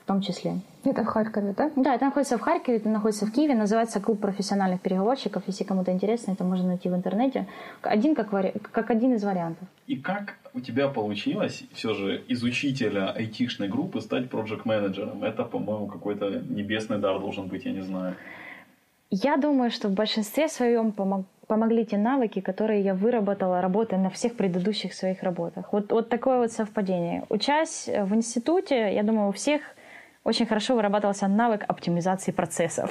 в 0.03 0.07
том 0.07 0.21
числе. 0.21 0.61
Это 0.85 1.03
в 1.03 1.07
Харькове, 1.07 1.55
да? 1.57 1.71
Да, 1.77 1.95
это 1.95 2.05
находится 2.05 2.37
в 2.37 2.41
Харькове, 2.41 2.79
это 2.79 2.89
находится 2.89 3.25
в 3.25 3.31
Киеве, 3.31 3.55
называется 3.55 4.01
Клуб 4.01 4.21
профессиональных 4.21 4.81
переговорщиков. 4.81 5.45
Если 5.47 5.63
кому-то 5.63 5.93
интересно, 5.93 6.33
это 6.33 6.43
можно 6.43 6.67
найти 6.67 6.89
в 6.89 6.95
интернете. 6.95 7.47
Один 7.83 8.15
как, 8.15 8.33
вари... 8.33 8.53
как 8.73 8.91
один 8.91 9.15
из 9.15 9.23
вариантов. 9.23 9.69
И 9.87 9.97
как 9.97 10.35
у 10.55 10.61
тебя 10.61 10.89
получилось 10.89 11.63
все 11.73 11.95
же 11.95 12.23
из 12.29 12.43
учителя 12.43 13.11
айтишной 13.11 13.69
группы 13.69 14.01
стать 14.01 14.29
проект-менеджером? 14.29 15.23
Это, 15.23 15.45
по-моему, 15.45 15.87
какой-то 15.87 16.31
небесный 16.49 16.99
дар 16.99 17.21
должен 17.21 17.47
быть, 17.47 17.65
я 17.65 17.73
не 17.73 17.83
знаю. 17.83 18.17
Я 19.11 19.37
думаю, 19.37 19.71
что 19.71 19.89
в 19.89 19.93
большинстве 19.93 20.49
своем 20.49 20.91
помог 20.91 21.27
помогли 21.47 21.85
те 21.85 21.99
навыки, 21.99 22.41
которые 22.41 22.81
я 22.81 22.95
выработала, 22.95 23.61
работая 23.61 24.01
на 24.01 24.09
всех 24.09 24.37
предыдущих 24.37 24.95
своих 24.95 25.23
работах. 25.23 25.73
Вот, 25.73 25.93
вот 25.93 26.09
такое 26.09 26.39
вот 26.39 26.51
совпадение. 26.51 27.25
Учась 27.29 27.89
в 27.89 28.15
институте, 28.15 28.95
я 28.95 29.03
думаю, 29.03 29.29
у 29.29 29.33
всех 29.33 29.61
очень 30.25 30.47
хорошо 30.47 30.77
вырабатывался 30.77 31.27
навык 31.27 31.65
оптимизации 31.67 32.31
процессов. 32.31 32.91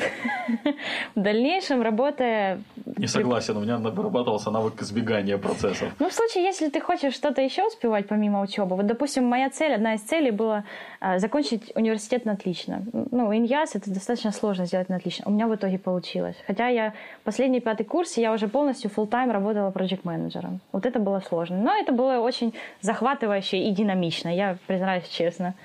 В 1.15 1.21
дальнейшем, 1.21 1.81
работая... 1.81 2.61
Не 2.97 3.07
согласен, 3.07 3.55
у 3.55 3.61
меня 3.61 3.77
вырабатывался 3.77 4.51
навык 4.51 4.81
избегания 4.81 5.37
процессов. 5.37 5.93
Ну, 5.99 6.09
в 6.09 6.13
случае, 6.13 6.43
если 6.43 6.67
ты 6.69 6.81
хочешь 6.81 7.13
что-то 7.13 7.41
еще 7.41 7.65
успевать 7.65 8.07
помимо 8.07 8.41
учебы, 8.41 8.75
вот, 8.75 8.85
допустим, 8.85 9.25
моя 9.25 9.49
цель, 9.49 9.73
одна 9.73 9.93
из 9.93 10.01
целей 10.01 10.31
была 10.31 10.65
а, 10.99 11.19
закончить 11.19 11.71
университет 11.75 12.25
на 12.25 12.33
отлично. 12.33 12.83
Ну, 12.91 13.33
иньяс 13.33 13.75
это 13.75 13.89
достаточно 13.89 14.33
сложно 14.33 14.65
сделать 14.65 14.89
на 14.89 14.97
отлично. 14.97 15.25
У 15.27 15.31
меня 15.31 15.47
в 15.47 15.55
итоге 15.55 15.79
получилось. 15.79 16.35
Хотя 16.47 16.67
я 16.67 16.93
последний 17.23 17.61
пятый 17.61 17.85
курс, 17.85 18.17
я 18.17 18.33
уже 18.33 18.49
полностью 18.49 18.91
full 18.91 19.07
тайм 19.07 19.31
работала 19.31 19.71
проект-менеджером. 19.71 20.59
Вот 20.73 20.85
это 20.85 20.99
было 20.99 21.21
сложно. 21.21 21.57
Но 21.57 21.73
это 21.73 21.93
было 21.93 22.17
очень 22.19 22.53
захватывающе 22.81 23.57
и 23.57 23.71
динамично, 23.71 24.27
я 24.27 24.57
признаюсь 24.67 25.07
честно. 25.07 25.55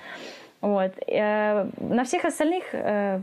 Вот. 0.61 0.91
Э, 1.07 1.69
на 1.79 2.03
всех 2.03 2.25
остальных 2.25 2.63
э, 2.73 3.21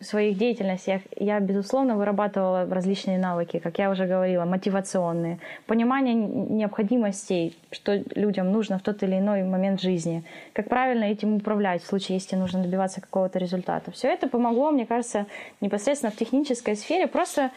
своих 0.00 0.38
деятельностях 0.38 1.02
я, 1.16 1.40
безусловно, 1.40 1.96
вырабатывала 1.96 2.66
различные 2.66 3.18
навыки, 3.18 3.58
как 3.58 3.78
я 3.78 3.90
уже 3.90 4.06
говорила, 4.06 4.44
мотивационные, 4.44 5.38
понимание 5.66 6.14
необходимостей, 6.14 7.56
что 7.70 8.02
людям 8.14 8.50
нужно 8.50 8.78
в 8.78 8.82
тот 8.82 9.02
или 9.02 9.18
иной 9.18 9.42
момент 9.42 9.80
жизни, 9.80 10.24
как 10.54 10.68
правильно 10.68 11.04
этим 11.04 11.36
управлять 11.36 11.82
в 11.82 11.86
случае, 11.86 12.16
если 12.16 12.36
нужно 12.36 12.62
добиваться 12.62 13.00
какого-то 13.02 13.38
результата. 13.38 13.90
Все 13.90 14.08
это 14.08 14.28
помогло, 14.28 14.70
мне 14.70 14.86
кажется, 14.86 15.26
непосредственно 15.60 16.10
в 16.10 16.16
технической 16.16 16.76
сфере, 16.76 17.06
просто 17.06 17.50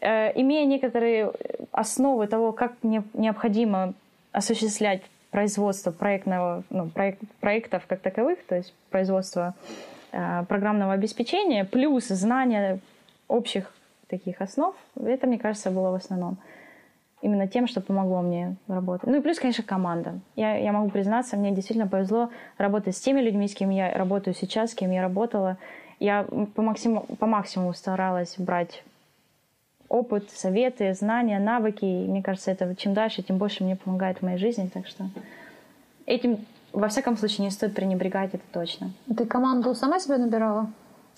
э, 0.00 0.40
имея 0.40 0.66
некоторые 0.66 1.32
основы 1.72 2.28
того, 2.28 2.52
как 2.52 2.74
не, 2.84 3.02
необходимо 3.12 3.94
осуществлять 4.30 5.02
производство 5.30 5.90
проектного, 5.90 6.64
ну, 6.70 6.88
проект, 6.88 7.20
проектов 7.40 7.84
как 7.86 8.00
таковых, 8.00 8.44
то 8.46 8.56
есть 8.56 8.74
производство 8.90 9.54
Э, 10.10 10.44
программного 10.48 10.94
обеспечения, 10.94 11.64
плюс 11.64 12.08
знания 12.08 12.80
общих 13.26 13.72
таких 14.06 14.40
основ, 14.40 14.74
это, 14.96 15.26
мне 15.26 15.38
кажется, 15.38 15.70
было 15.70 15.90
в 15.90 15.94
основном 15.94 16.38
именно 17.20 17.46
тем, 17.46 17.66
что 17.66 17.80
помогло 17.80 18.22
мне 18.22 18.56
работать. 18.68 19.06
Ну 19.06 19.18
и 19.18 19.20
плюс, 19.20 19.38
конечно, 19.38 19.64
команда. 19.64 20.20
Я, 20.34 20.56
я 20.56 20.72
могу 20.72 20.88
признаться, 20.88 21.36
мне 21.36 21.50
действительно 21.50 21.88
повезло 21.88 22.30
работать 22.56 22.96
с 22.96 23.00
теми 23.00 23.20
людьми, 23.20 23.48
с 23.48 23.54
кем 23.54 23.70
я 23.70 23.92
работаю 23.92 24.34
сейчас, 24.34 24.70
с 24.70 24.74
кем 24.74 24.90
я 24.92 25.02
работала. 25.02 25.58
Я 25.98 26.22
по 26.54 26.62
максимуму, 26.62 27.02
по 27.18 27.26
максимуму 27.26 27.74
старалась 27.74 28.36
брать 28.38 28.84
опыт, 29.88 30.30
советы, 30.30 30.94
знания, 30.94 31.38
навыки. 31.38 31.84
И 31.84 32.06
мне 32.06 32.22
кажется, 32.22 32.50
это 32.50 32.74
чем 32.76 32.94
дальше, 32.94 33.22
тем 33.22 33.38
больше 33.38 33.64
мне 33.64 33.76
помогает 33.76 34.18
в 34.18 34.22
моей 34.22 34.38
жизни. 34.38 34.70
Так 34.72 34.86
что 34.86 35.08
этим 36.06 36.38
во 36.72 36.88
всяком 36.88 37.16
случае, 37.16 37.44
не 37.44 37.50
стоит 37.50 37.74
пренебрегать, 37.74 38.34
это 38.34 38.44
точно. 38.52 38.90
Ты 39.16 39.26
команду 39.26 39.74
сама 39.74 39.98
себе 39.98 40.16
набирала? 40.18 40.70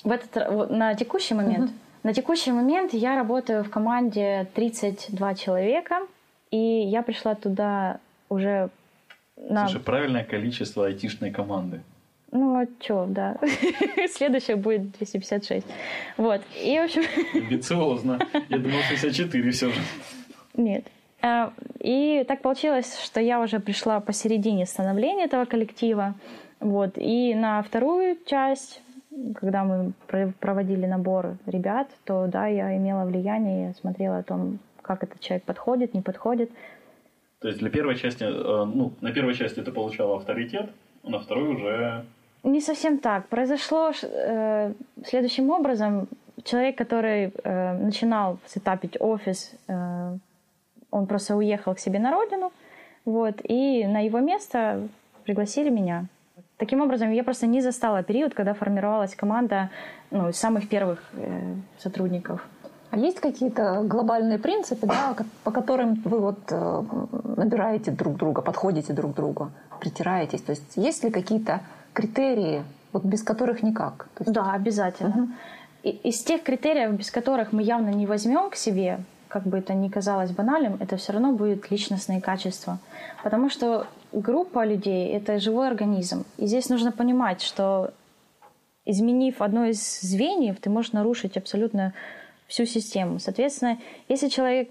В 0.05 0.11
этот, 0.11 0.71
на 0.71 0.95
текущий 0.95 1.35
момент? 1.35 1.71
Угу. 1.71 1.79
На 2.03 2.15
текущий 2.15 2.53
момент 2.53 2.95
я 2.95 3.17
работаю 3.17 3.63
в 3.63 3.71
команде 3.71 4.49
32 4.55 5.35
человека, 5.35 6.07
и 6.51 6.57
я 6.57 7.03
пришла 7.03 7.35
туда 7.35 7.99
уже 8.29 8.71
на... 9.37 9.69
Слушай, 9.69 9.83
правильное 9.83 10.25
количество 10.25 10.87
айтишной 10.87 11.31
команды. 11.31 11.83
Ну, 12.33 12.61
а 12.61 12.67
что, 12.81 13.07
да. 13.09 13.37
Следующее 14.09 14.57
будет 14.57 14.93
256. 14.93 15.67
Вот. 16.17 16.41
И, 16.63 16.79
в 16.79 16.85
общем... 16.85 17.03
Амбициозно. 17.35 18.19
Я 18.49 18.59
думал, 18.59 18.79
64 18.89 19.51
все 19.51 19.71
же. 19.71 19.81
Нет. 20.55 20.85
Э, 21.23 21.51
и 21.81 22.25
так 22.29 22.41
получилось, 22.43 23.01
что 23.03 23.21
я 23.21 23.41
уже 23.41 23.59
пришла 23.59 24.01
посередине 24.01 24.67
становления 24.67 25.25
этого 25.25 25.45
коллектива. 25.45 26.15
Вот. 26.61 26.93
И 26.97 27.35
на 27.35 27.63
вторую 27.63 28.17
часть, 28.27 28.81
когда 29.35 29.65
мы 29.65 29.93
проводили 30.39 30.87
набор 30.87 31.37
ребят, 31.47 31.89
то 32.05 32.27
да, 32.27 32.47
я 32.47 32.77
имела 32.77 33.05
влияние, 33.07 33.69
я 33.69 33.75
смотрела 33.75 34.19
о 34.19 34.23
том, 34.23 34.61
как 34.83 35.03
этот 35.03 35.21
человек 35.21 35.45
подходит, 35.45 35.95
не 35.95 36.03
подходит. 36.03 36.51
То 37.41 37.49
есть 37.49 37.61
для 37.61 37.71
первой 37.71 37.97
части, 37.97 38.23
э, 38.23 38.65
ну, 38.65 38.93
на 39.01 39.13
первой 39.13 39.35
части 39.35 39.61
ты 39.61 39.73
получала 39.73 40.17
авторитет, 40.17 40.71
а 41.03 41.11
на 41.11 41.19
второй 41.19 41.55
уже... 41.55 42.05
Не 42.43 42.61
совсем 42.61 42.99
так. 42.99 43.27
Произошло 43.29 43.93
э, 44.03 44.73
следующим 45.07 45.51
образом. 45.51 46.09
Человек, 46.43 46.79
который 46.79 47.33
э, 47.45 47.73
начинал 47.75 48.39
сетапить 48.47 48.97
офис, 49.01 49.53
э, 49.69 50.17
он 50.91 51.07
просто 51.07 51.37
уехал 51.37 51.75
к 51.75 51.79
себе 51.79 51.99
на 51.99 52.11
родину, 52.11 52.51
вот, 53.05 53.35
и 53.45 53.87
на 53.87 54.01
его 54.01 54.21
место 54.21 54.89
пригласили 55.25 55.71
меня. 55.71 56.07
Таким 56.57 56.81
образом, 56.81 57.11
я 57.13 57.25
просто 57.25 57.47
не 57.47 57.61
застала 57.61 58.03
период, 58.03 58.35
когда 58.35 58.55
формировалась 58.55 59.15
команда 59.15 59.71
ну, 60.11 60.29
из 60.29 60.37
самых 60.37 60.69
первых 60.69 61.03
э, 61.13 61.55
сотрудников. 61.79 62.47
А 62.91 62.99
есть 62.99 63.21
какие-то 63.21 63.83
глобальные 63.85 64.39
принципы, 64.39 64.87
да, 64.87 65.15
по 65.45 65.53
которым 65.53 65.95
вы 66.05 66.19
вот 66.19 66.39
э, 66.51 66.83
набираете 67.37 67.93
друг 67.93 68.17
друга, 68.17 68.43
подходите 68.43 68.93
друг 68.93 69.13
к 69.13 69.17
другу, 69.17 69.53
притираетесь? 69.79 70.43
То 70.43 70.51
есть 70.51 70.77
есть 70.77 71.05
ли 71.05 71.11
какие-то 71.11 71.61
критерии, 71.93 72.65
вот 72.93 73.05
без 73.05 73.23
которых 73.23 73.63
никак? 73.63 74.09
есть... 74.19 74.33
Да, 74.33 74.53
обязательно. 74.53 75.25
Угу. 75.25 75.29
И, 75.83 75.91
из 75.91 76.23
тех 76.23 76.43
критериев, 76.43 76.93
без 76.93 77.11
которых 77.11 77.53
мы 77.53 77.63
явно 77.63 77.91
не 77.91 78.07
возьмем 78.07 78.51
к 78.51 78.57
себе, 78.57 79.01
как 79.29 79.45
бы 79.45 79.59
это 79.59 79.75
ни 79.75 79.89
казалось 79.89 80.31
банальным, 80.31 80.77
это 80.81 80.97
все 80.97 81.13
равно 81.13 81.33
будет 81.33 81.71
личностные 81.71 82.21
качества. 82.21 82.79
Потому 83.23 83.49
что 83.49 83.87
группа 84.13 84.67
людей— 84.67 85.09
это 85.13 85.39
живой 85.39 85.69
организм. 85.69 86.25
И 86.37 86.47
здесь 86.47 86.69
нужно 86.69 86.93
понимать, 86.93 87.41
что 87.41 87.93
изменив 88.85 89.41
одно 89.41 89.67
из 89.67 90.01
звеньев, 90.01 90.59
ты 90.61 90.69
можешь 90.69 90.93
нарушить 90.93 91.37
абсолютно 91.37 91.93
всю 92.49 92.67
систему. 92.67 93.21
Соответственно, 93.21 93.79
если 94.09 94.29
человек 94.29 94.71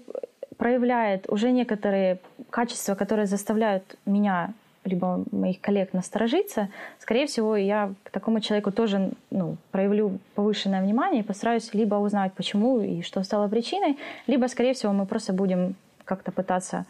проявляет 0.58 1.28
уже 1.30 1.50
некоторые 1.52 2.18
качества, 2.50 2.94
которые 2.94 3.26
заставляют 3.26 3.96
меня 4.04 4.52
либо 4.84 5.24
моих 5.30 5.60
коллег 5.60 5.92
насторожиться, 5.92 6.68
скорее 6.98 7.26
всего, 7.26 7.56
я 7.56 7.92
к 8.02 8.10
такому 8.10 8.40
человеку 8.40 8.72
тоже 8.72 9.12
ну, 9.30 9.56
проявлю 9.70 10.18
повышенное 10.34 10.82
внимание 10.82 11.20
и 11.20 11.26
постараюсь 11.26 11.74
либо 11.74 11.96
узнать, 11.96 12.32
почему 12.32 12.80
и 12.80 13.02
что 13.02 13.22
стало 13.22 13.48
причиной, 13.48 13.98
либо, 14.26 14.46
скорее 14.46 14.72
всего, 14.72 14.92
мы 14.92 15.06
просто 15.06 15.32
будем 15.32 15.74
как-то 16.04 16.32
пытаться, 16.32 16.86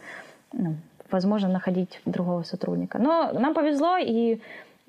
ну, 0.52 0.76
возможно, 1.10 1.48
находить 1.48 2.00
другого 2.04 2.42
сотрудника. 2.44 2.98
Но 2.98 3.32
нам 3.32 3.54
повезло, 3.54 3.96
и 3.98 4.40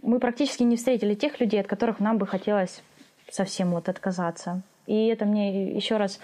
мы 0.02 0.20
практически 0.20 0.64
не 0.64 0.78
встретили 0.78 1.16
тех 1.16 1.40
людей, 1.40 1.60
от 1.60 1.68
которых 1.68 2.00
нам 2.00 2.18
бы 2.18 2.28
хотелось 2.28 2.84
совсем 3.30 3.72
вот 3.72 3.90
отказаться. 3.90 4.62
И 4.86 5.08
это 5.08 5.26
мне 5.26 5.72
еще 5.72 5.98
раз 5.98 6.20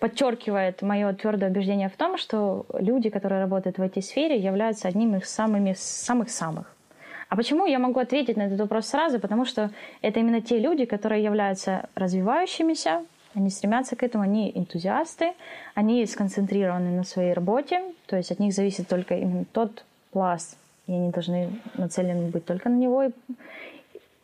подчеркивает 0.00 0.82
мое 0.82 1.12
твердое 1.12 1.50
убеждение 1.50 1.88
в 1.88 1.96
том, 1.96 2.16
что 2.16 2.66
люди, 2.72 3.10
которые 3.10 3.40
работают 3.40 3.78
в 3.78 3.82
этой 3.82 4.02
сфере, 4.02 4.38
являются 4.38 4.88
одними 4.88 5.18
из 5.18 5.28
самыми 5.28 5.74
самых-самых. 5.76 6.74
А 7.28 7.36
почему 7.36 7.66
я 7.66 7.78
могу 7.78 8.00
ответить 8.00 8.36
на 8.36 8.46
этот 8.46 8.58
вопрос 8.58 8.86
сразу? 8.86 9.20
Потому 9.20 9.44
что 9.44 9.70
это 10.02 10.18
именно 10.18 10.40
те 10.40 10.58
люди, 10.58 10.84
которые 10.84 11.22
являются 11.22 11.88
развивающимися, 11.94 13.04
они 13.34 13.50
стремятся 13.50 13.94
к 13.94 14.02
этому, 14.02 14.24
они 14.24 14.50
энтузиасты, 14.52 15.34
они 15.74 16.04
сконцентрированы 16.06 16.90
на 16.90 17.04
своей 17.04 17.32
работе, 17.32 17.80
то 18.06 18.16
есть 18.16 18.32
от 18.32 18.40
них 18.40 18.52
зависит 18.52 18.88
только 18.88 19.14
именно 19.16 19.44
тот 19.52 19.84
пласт, 20.10 20.56
и 20.88 20.92
они 20.92 21.10
должны 21.10 21.50
нацелены 21.74 22.28
быть 22.30 22.44
только 22.44 22.68
на 22.68 22.74
него, 22.74 23.12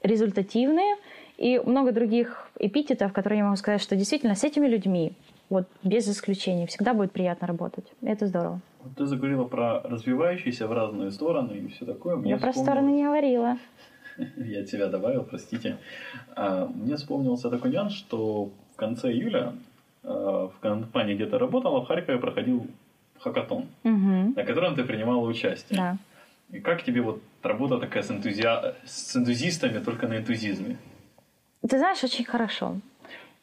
результативные, 0.02 0.96
и 1.38 1.60
много 1.64 1.92
других 1.92 2.50
эпитетов, 2.58 3.12
которые 3.12 3.38
я 3.38 3.44
могу 3.44 3.56
сказать, 3.56 3.82
что 3.82 3.94
действительно 3.94 4.34
с 4.34 4.42
этими 4.42 4.66
людьми 4.66 5.12
вот 5.48 5.66
без 5.82 6.08
исключения. 6.08 6.66
Всегда 6.66 6.94
будет 6.94 7.12
приятно 7.12 7.46
работать. 7.46 7.92
Это 8.02 8.26
здорово. 8.26 8.60
Ты 8.96 9.06
заговорила 9.06 9.44
про 9.44 9.80
развивающиеся 9.82 10.66
в 10.66 10.72
разные 10.72 11.10
стороны 11.10 11.52
и 11.52 11.68
все 11.68 11.84
такое. 11.84 12.16
Мне 12.16 12.30
Я 12.30 12.38
про 12.38 12.52
стороны 12.52 12.90
не 12.90 13.04
говорила. 13.04 13.58
Я 14.36 14.64
тебя 14.64 14.88
добавил, 14.88 15.24
простите. 15.24 15.78
А, 16.34 16.66
мне 16.66 16.96
вспомнился 16.96 17.50
такой 17.50 17.70
нюанс, 17.70 17.92
что 17.92 18.50
в 18.72 18.76
конце 18.76 19.12
июля 19.12 19.54
а, 20.02 20.48
в 20.48 20.58
компании, 20.60 21.14
где 21.14 21.26
ты 21.26 21.38
работала, 21.38 21.80
в 21.80 21.86
Харькове 21.86 22.18
проходил 22.18 22.66
хакатон, 23.18 23.66
угу. 23.82 24.34
на 24.36 24.44
котором 24.44 24.74
ты 24.74 24.84
принимала 24.84 25.26
участие. 25.26 25.78
Да. 25.78 25.96
И 26.50 26.60
как 26.60 26.84
тебе 26.84 27.00
вот 27.00 27.20
работа 27.42 27.78
такая 27.78 28.02
с, 28.02 28.10
энтузиа... 28.10 28.76
с 28.84 29.16
энтузистами, 29.16 29.80
только 29.80 30.06
на 30.06 30.18
энтузизме? 30.18 30.76
Ты 31.68 31.78
знаешь, 31.78 32.04
очень 32.04 32.24
хорошо. 32.24 32.76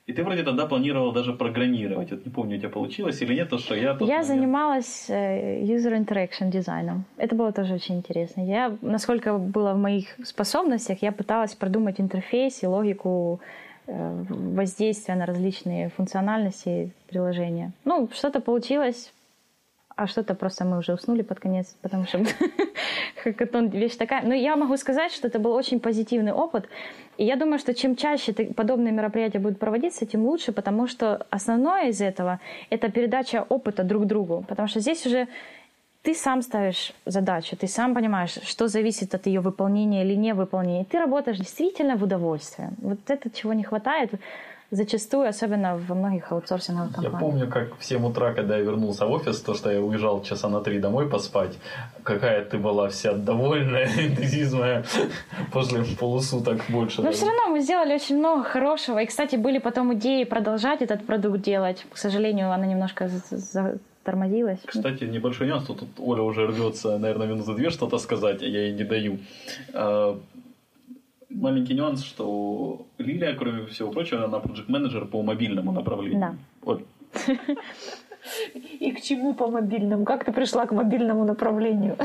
И 0.06 0.12
ты 0.12 0.24
вроде 0.24 0.44
тогда 0.44 0.66
планировал 0.66 1.14
даже 1.14 1.34
программировать. 1.34 2.12
Вот 2.12 2.26
не 2.26 2.32
помню, 2.32 2.58
у 2.58 2.60
тебя 2.60 2.70
получилось 2.70 3.22
или 3.22 3.36
нет, 3.36 3.50
то 3.50 3.58
что 3.58 3.74
я... 3.74 3.82
Я 3.82 3.96
момент... 3.96 4.26
занималась 4.26 5.06
э, 5.10 5.64
user 5.64 5.98
interaction 5.98 6.50
дизайном. 6.50 7.06
Это 7.18 7.36
было 7.36 7.54
тоже 7.54 7.76
очень 7.76 7.96
интересно. 7.96 8.42
Я, 8.42 8.76
насколько 8.82 9.38
было 9.38 9.74
в 9.74 9.78
моих 9.78 10.08
способностях, 10.26 11.02
я 11.02 11.14
пыталась 11.14 11.56
продумать 11.56 12.02
интерфейс 12.02 12.64
и 12.64 12.68
логику 12.68 13.40
э, 13.88 14.24
воздействия 14.30 15.16
на 15.16 15.26
различные 15.26 15.90
функциональности 15.90 16.92
приложения. 17.08 17.72
Ну, 17.86 18.10
что-то 18.12 18.42
получилось, 18.42 19.14
а 19.96 20.08
что-то 20.08 20.36
просто 20.36 20.66
мы 20.66 20.78
уже 20.78 20.94
уснули 20.94 21.22
под 21.22 21.40
конец, 21.40 21.76
потому 21.82 22.06
что 22.06 22.24
хакатон 23.24 23.68
вещь 23.68 23.96
такая. 23.96 24.24
Но 24.24 24.34
я 24.34 24.56
могу 24.56 24.78
сказать, 24.78 25.12
что 25.12 25.28
это 25.28 25.40
был 25.40 25.52
очень 25.52 25.80
позитивный 25.80 26.32
опыт. 26.32 26.68
И 27.18 27.26
я 27.26 27.36
думаю, 27.36 27.60
что 27.60 27.74
чем 27.74 27.96
чаще 27.96 28.34
подобные 28.34 28.92
мероприятия 28.92 29.40
будут 29.40 29.60
проводиться, 29.60 30.06
тем 30.06 30.26
лучше, 30.26 30.52
потому 30.52 30.88
что 30.88 31.26
основное 31.30 31.90
из 31.90 32.02
этого— 32.02 32.40
это 32.70 32.92
передача 32.92 33.46
опыта 33.50 33.84
друг 33.84 34.06
другу. 34.06 34.44
Потому 34.48 34.68
что 34.68 34.80
здесь 34.80 35.06
уже 35.06 35.28
ты 36.02 36.14
сам 36.14 36.42
ставишь 36.42 36.94
задачу, 37.06 37.56
ты 37.56 37.68
сам 37.68 37.94
понимаешь, 37.94 38.38
что 38.44 38.68
зависит 38.68 39.16
от 39.16 39.26
ее 39.28 39.40
выполнения 39.40 40.04
или 40.04 40.16
не 40.16 40.34
выполнения. 40.34 40.86
Ты 40.86 41.00
работаешь 41.00 41.38
действительно 41.38 41.96
в 41.96 42.04
удовольствие. 42.04 42.72
Вот 42.82 43.00
это 43.08 43.30
чего 43.30 43.54
не 43.54 43.64
хватает 43.64 44.12
Зачастую, 44.74 45.30
особенно 45.30 45.78
во 45.78 45.96
многих 45.96 46.32
аутсорсинговых 46.32 46.96
компаниях. 46.96 47.14
Я 47.14 47.20
помню, 47.20 47.48
как 47.48 47.78
в 47.78 47.86
7 47.86 48.06
утра, 48.06 48.34
когда 48.34 48.58
я 48.58 48.64
вернулся 48.64 49.06
в 49.06 49.12
офис, 49.12 49.40
то, 49.40 49.54
что 49.54 49.72
я 49.72 49.80
уезжал 49.80 50.24
часа 50.24 50.50
на 50.50 50.62
три 50.62 50.80
домой 50.80 51.08
поспать, 51.08 51.60
какая 52.02 52.44
ты 52.44 52.58
была 52.58 52.90
вся 52.90 53.14
довольная, 53.14 53.88
энтузизмая 53.98 54.84
после 55.52 55.84
полусуток 56.00 56.62
больше. 56.70 57.04
Но 57.04 57.12
все 57.12 57.28
равно 57.28 57.50
мы 57.50 57.62
сделали 57.62 57.94
очень 57.94 58.18
много 58.18 58.44
хорошего. 58.44 58.98
И, 58.98 59.06
кстати, 59.06 59.36
были 59.36 59.60
потом 59.60 59.94
идеи 59.94 60.24
продолжать 60.24 60.82
этот 60.82 61.06
продукт 61.06 61.42
делать. 61.42 61.86
К 61.94 61.98
сожалению, 61.98 62.52
она 62.52 62.66
немножко 62.66 63.12
тормозилась. 64.04 64.60
Кстати, 64.66 65.04
небольшой 65.04 65.48
нюанс. 65.48 65.66
Тут 65.68 65.84
Оля 66.00 66.24
уже 66.24 66.48
рвется, 66.48 66.98
наверное, 66.98 67.28
минуты 67.28 67.54
две 67.54 67.70
что-то 67.70 68.00
сказать, 68.00 68.42
а 68.42 68.46
я 68.46 68.64
ей 68.64 68.74
не 68.74 68.84
даю. 68.84 69.20
Маленький 71.34 71.74
нюанс, 71.74 72.04
что 72.04 72.86
Лилия, 72.98 73.36
кроме 73.36 73.66
всего 73.66 73.92
прочего, 73.92 74.26
она 74.26 74.40
проект 74.40 74.70
менеджер 74.70 75.06
по 75.06 75.22
мобильному 75.22 75.72
направлению. 75.72 76.20
Да. 76.20 76.36
Вот. 76.62 76.84
И 78.80 78.92
к 78.92 79.02
чему 79.02 79.34
по 79.34 79.48
мобильному? 79.48 80.06
Как 80.06 80.24
ты 80.24 80.32
пришла 80.32 80.66
к 80.66 80.72
мобильному 80.72 81.26
направлению? 81.26 81.98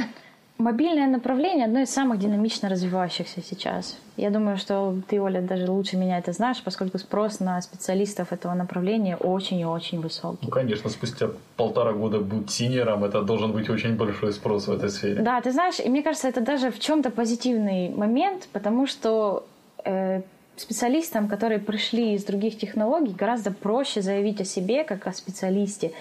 Мобильное 0.58 1.06
направление 1.06 1.66
одно 1.66 1.82
из 1.82 1.90
самых 1.90 2.18
динамично 2.18 2.68
развивающихся 2.68 3.40
сейчас. 3.40 3.96
Я 4.16 4.30
думаю, 4.30 4.56
что 4.56 4.96
ты, 5.06 5.20
Оля, 5.20 5.40
даже 5.40 5.70
лучше 5.70 5.96
меня 5.96 6.18
это 6.18 6.32
знаешь, 6.32 6.60
поскольку 6.64 6.98
спрос 6.98 7.38
на 7.38 7.62
специалистов 7.62 8.32
этого 8.32 8.54
направления 8.54 9.16
очень 9.16 9.60
и 9.60 9.64
очень 9.64 10.00
высокий. 10.00 10.38
Ну, 10.42 10.50
конечно, 10.50 10.90
спустя 10.90 11.28
полтора 11.56 11.92
года 11.92 12.18
быть 12.18 12.50
синером, 12.50 13.04
это 13.04 13.22
должен 13.22 13.52
быть 13.52 13.70
очень 13.70 13.94
большой 13.94 14.32
спрос 14.32 14.66
в 14.66 14.72
этой 14.72 14.90
сфере. 14.90 15.22
Да, 15.22 15.40
ты 15.40 15.52
знаешь, 15.52 15.78
и 15.78 15.88
мне 15.88 16.02
кажется, 16.02 16.26
это 16.26 16.40
даже 16.40 16.72
в 16.72 16.80
чем-то 16.80 17.10
позитивный 17.10 17.90
момент, 17.90 18.48
потому 18.52 18.88
что 18.88 19.46
э, 19.84 20.22
специалистам, 20.56 21.28
которые 21.28 21.60
пришли 21.60 22.14
из 22.14 22.24
других 22.24 22.58
технологий, 22.58 23.14
гораздо 23.14 23.52
проще 23.52 24.02
заявить 24.02 24.40
о 24.40 24.44
себе 24.44 24.82
как 24.82 25.06
о 25.06 25.12
специалисте 25.12 25.92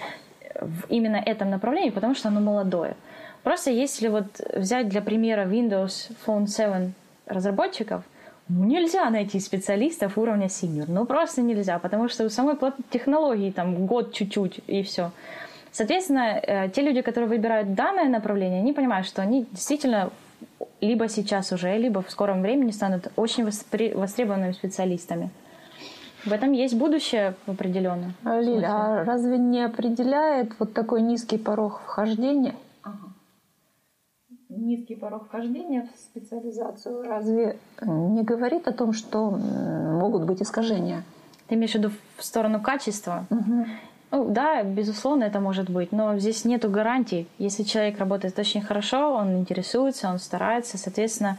в 0.60 0.86
именно 0.88 1.22
этом 1.24 1.50
направлении, 1.50 1.90
потому 1.90 2.16
что 2.16 2.26
оно 2.26 2.40
молодое. 2.40 2.96
Просто 3.48 3.70
если 3.70 4.08
вот 4.08 4.26
взять 4.54 4.90
для 4.90 5.00
примера 5.00 5.46
Windows 5.46 6.10
Phone 6.26 6.46
7 6.46 6.92
разработчиков, 7.24 8.02
ну, 8.46 8.64
нельзя 8.64 9.08
найти 9.08 9.40
специалистов 9.40 10.18
уровня 10.18 10.48
senior. 10.48 10.84
Ну, 10.86 11.06
просто 11.06 11.40
нельзя, 11.40 11.78
потому 11.78 12.10
что 12.10 12.26
у 12.26 12.28
самой 12.28 12.58
технологии 12.90 13.50
там 13.50 13.86
год 13.86 14.12
чуть-чуть 14.12 14.60
и 14.66 14.82
все. 14.82 15.12
Соответственно, 15.72 16.38
э, 16.42 16.68
те 16.68 16.82
люди, 16.82 17.00
которые 17.00 17.30
выбирают 17.30 17.74
данное 17.74 18.10
направление, 18.10 18.60
они 18.60 18.74
понимают, 18.74 19.06
что 19.06 19.22
они 19.22 19.46
действительно 19.50 20.10
либо 20.82 21.08
сейчас 21.08 21.50
уже, 21.50 21.74
либо 21.78 22.02
в 22.02 22.10
скором 22.10 22.42
времени 22.42 22.70
станут 22.70 23.10
очень 23.16 23.46
востребованными 23.46 24.52
специалистами. 24.52 25.30
В 26.26 26.32
этом 26.34 26.52
есть 26.52 26.74
будущее 26.74 27.34
определенно. 27.46 28.12
Лиля, 28.24 28.68
а 28.68 29.04
разве 29.04 29.38
не 29.38 29.62
определяет 29.64 30.52
вот 30.58 30.74
такой 30.74 31.00
низкий 31.00 31.38
порог 31.38 31.80
вхождения 31.86 32.54
низкий 34.58 34.94
порог 34.94 35.26
вхождения 35.26 35.88
в 35.94 35.98
специализацию 35.98 37.02
разве 37.02 37.58
не 37.82 38.22
говорит 38.22 38.68
о 38.68 38.72
том, 38.72 38.92
что 38.92 39.30
могут 39.30 40.24
быть 40.24 40.42
искажения? 40.42 41.02
Ты 41.46 41.54
имеешь 41.54 41.72
в 41.72 41.74
виду 41.76 41.90
в 42.16 42.24
сторону 42.24 42.60
качества? 42.60 43.26
Угу. 43.30 43.66
Ну, 44.10 44.30
да, 44.30 44.62
безусловно, 44.62 45.24
это 45.24 45.38
может 45.38 45.68
быть, 45.68 45.92
но 45.92 46.18
здесь 46.18 46.44
нету 46.44 46.70
гарантий. 46.70 47.26
Если 47.38 47.62
человек 47.62 47.98
работает 47.98 48.38
очень 48.38 48.62
хорошо, 48.62 49.14
он 49.14 49.36
интересуется, 49.36 50.08
он 50.08 50.18
старается, 50.18 50.78
соответственно, 50.78 51.36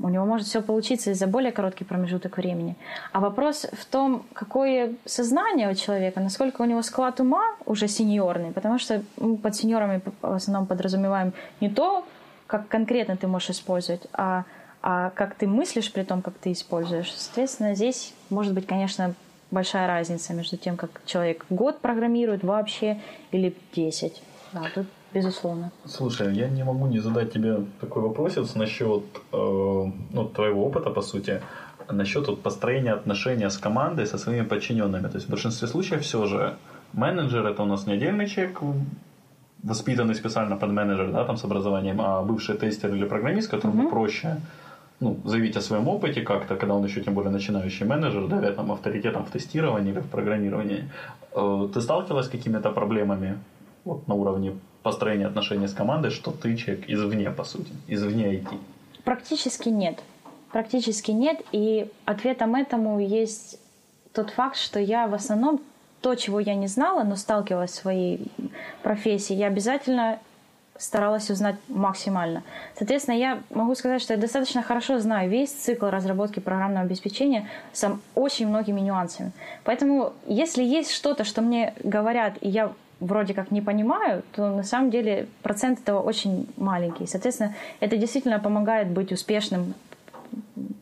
у 0.00 0.08
него 0.08 0.24
может 0.24 0.46
все 0.46 0.62
получиться 0.62 1.10
из 1.10 1.18
за 1.18 1.26
более 1.26 1.50
короткий 1.50 1.84
промежуток 1.84 2.36
времени. 2.36 2.76
А 3.12 3.18
вопрос 3.18 3.66
в 3.72 3.84
том, 3.86 4.22
какое 4.32 4.94
сознание 5.04 5.70
у 5.70 5.74
человека, 5.74 6.20
насколько 6.20 6.62
у 6.62 6.64
него 6.66 6.82
склад 6.82 7.18
ума 7.18 7.42
уже 7.66 7.88
сеньорный, 7.88 8.52
потому 8.52 8.78
что 8.78 9.02
мы 9.16 9.36
под 9.36 9.56
сеньорами 9.56 10.00
в 10.22 10.32
основном 10.32 10.66
подразумеваем 10.66 11.32
не 11.60 11.68
то, 11.68 12.04
как 12.48 12.66
конкретно 12.66 13.16
ты 13.16 13.28
можешь 13.28 13.50
использовать, 13.50 14.08
а, 14.12 14.44
а 14.82 15.10
как 15.10 15.36
ты 15.36 15.46
мыслишь 15.46 15.92
при 15.92 16.02
том, 16.02 16.22
как 16.22 16.34
ты 16.34 16.50
используешь. 16.50 17.12
Соответственно, 17.14 17.74
здесь 17.74 18.14
может 18.30 18.54
быть, 18.54 18.66
конечно, 18.66 19.14
большая 19.50 19.86
разница 19.86 20.32
между 20.32 20.56
тем, 20.56 20.76
как 20.76 20.90
человек 21.04 21.44
год 21.50 21.80
программирует 21.80 22.42
вообще 22.42 23.00
или 23.32 23.54
10. 23.74 24.22
Да, 24.52 24.62
тут 24.74 24.86
безусловно. 25.12 25.70
Слушай, 25.84 26.34
я 26.34 26.48
не 26.48 26.64
могу 26.64 26.86
не 26.86 27.00
задать 27.00 27.32
тебе 27.32 27.64
такой 27.80 28.02
вопросец 28.02 28.54
насчет 28.54 29.04
э, 29.32 29.36
ну, 30.12 30.24
твоего 30.34 30.66
опыта, 30.66 30.90
по 30.90 31.02
сути, 31.02 31.42
насчет 31.90 32.28
вот, 32.28 32.42
построения 32.42 32.92
отношений 32.92 33.50
с 33.50 33.58
командой, 33.58 34.06
со 34.06 34.16
своими 34.16 34.44
подчиненными. 34.44 35.08
То 35.08 35.16
есть 35.16 35.26
в 35.26 35.30
большинстве 35.30 35.68
случаев 35.68 36.02
все 36.02 36.24
же 36.26 36.56
менеджер 36.94 37.46
это 37.46 37.62
у 37.62 37.66
нас 37.66 37.86
не 37.86 37.92
отдельный 37.92 38.26
человек 38.26 38.58
воспитанный 39.62 40.14
специально 40.14 40.56
под 40.56 40.70
менеджер, 40.70 41.12
да, 41.12 41.24
там 41.24 41.36
с 41.36 41.44
образованием, 41.44 42.00
а 42.00 42.22
бывший 42.22 42.56
тестер 42.56 42.94
или 42.94 43.04
программист, 43.04 43.50
которому 43.50 43.82
mm-hmm. 43.82 43.90
проще 43.90 44.40
ну, 45.00 45.16
заявить 45.24 45.56
о 45.56 45.60
своем 45.60 45.88
опыте 45.88 46.22
как-то, 46.22 46.56
когда 46.56 46.74
он 46.74 46.84
еще 46.84 47.00
тем 47.00 47.14
более 47.14 47.30
начинающий 47.30 47.86
менеджер, 47.86 48.26
да, 48.28 48.52
там 48.52 48.72
авторитетом 48.72 49.24
в 49.24 49.30
тестировании 49.30 49.92
или 49.92 50.00
в 50.00 50.08
программировании. 50.08 50.90
Э, 51.34 51.68
ты 51.72 51.80
сталкивалась 51.80 52.26
с 52.26 52.28
какими-то 52.28 52.70
проблемами 52.70 53.38
вот, 53.84 54.08
на 54.08 54.14
уровне 54.14 54.52
построения 54.82 55.26
отношений 55.26 55.66
с 55.66 55.74
командой, 55.74 56.10
что 56.10 56.30
ты 56.30 56.56
человек 56.56 56.84
извне, 56.88 57.30
по 57.30 57.44
сути, 57.44 57.72
извне 57.88 58.34
IT? 58.34 58.58
Практически 59.04 59.68
нет. 59.68 60.02
Практически 60.52 61.12
нет. 61.12 61.40
И 61.52 61.90
ответом 62.04 62.54
этому 62.54 63.00
есть 63.00 63.60
тот 64.12 64.30
факт, 64.30 64.56
что 64.56 64.80
я 64.80 65.06
в 65.06 65.14
основном 65.14 65.60
то, 66.00 66.14
чего 66.14 66.40
я 66.40 66.54
не 66.54 66.66
знала, 66.68 67.02
но 67.02 67.16
сталкивалась 67.16 67.72
в 67.72 67.74
своей 67.74 68.30
профессии, 68.82 69.34
я 69.34 69.48
обязательно 69.48 70.18
старалась 70.78 71.28
узнать 71.28 71.56
максимально. 71.68 72.42
Соответственно, 72.76 73.16
я 73.16 73.40
могу 73.50 73.74
сказать, 73.74 74.00
что 74.00 74.14
я 74.14 74.20
достаточно 74.20 74.62
хорошо 74.62 75.00
знаю 75.00 75.28
весь 75.28 75.50
цикл 75.50 75.86
разработки 75.86 76.38
программного 76.38 76.86
обеспечения 76.86 77.48
с 77.72 77.90
очень 78.14 78.46
многими 78.46 78.80
нюансами. 78.80 79.32
Поэтому, 79.64 80.12
если 80.26 80.62
есть 80.62 80.92
что-то, 80.92 81.24
что 81.24 81.42
мне 81.42 81.74
говорят, 81.82 82.34
и 82.40 82.48
я 82.48 82.72
вроде 83.00 83.34
как 83.34 83.50
не 83.50 83.60
понимаю, 83.60 84.22
то 84.32 84.50
на 84.50 84.62
самом 84.62 84.90
деле 84.90 85.28
процент 85.42 85.80
этого 85.80 86.00
очень 86.00 86.48
маленький. 86.56 87.06
Соответственно, 87.06 87.54
это 87.80 87.96
действительно 87.96 88.38
помогает 88.38 88.88
быть 88.88 89.12
успешным 89.12 89.74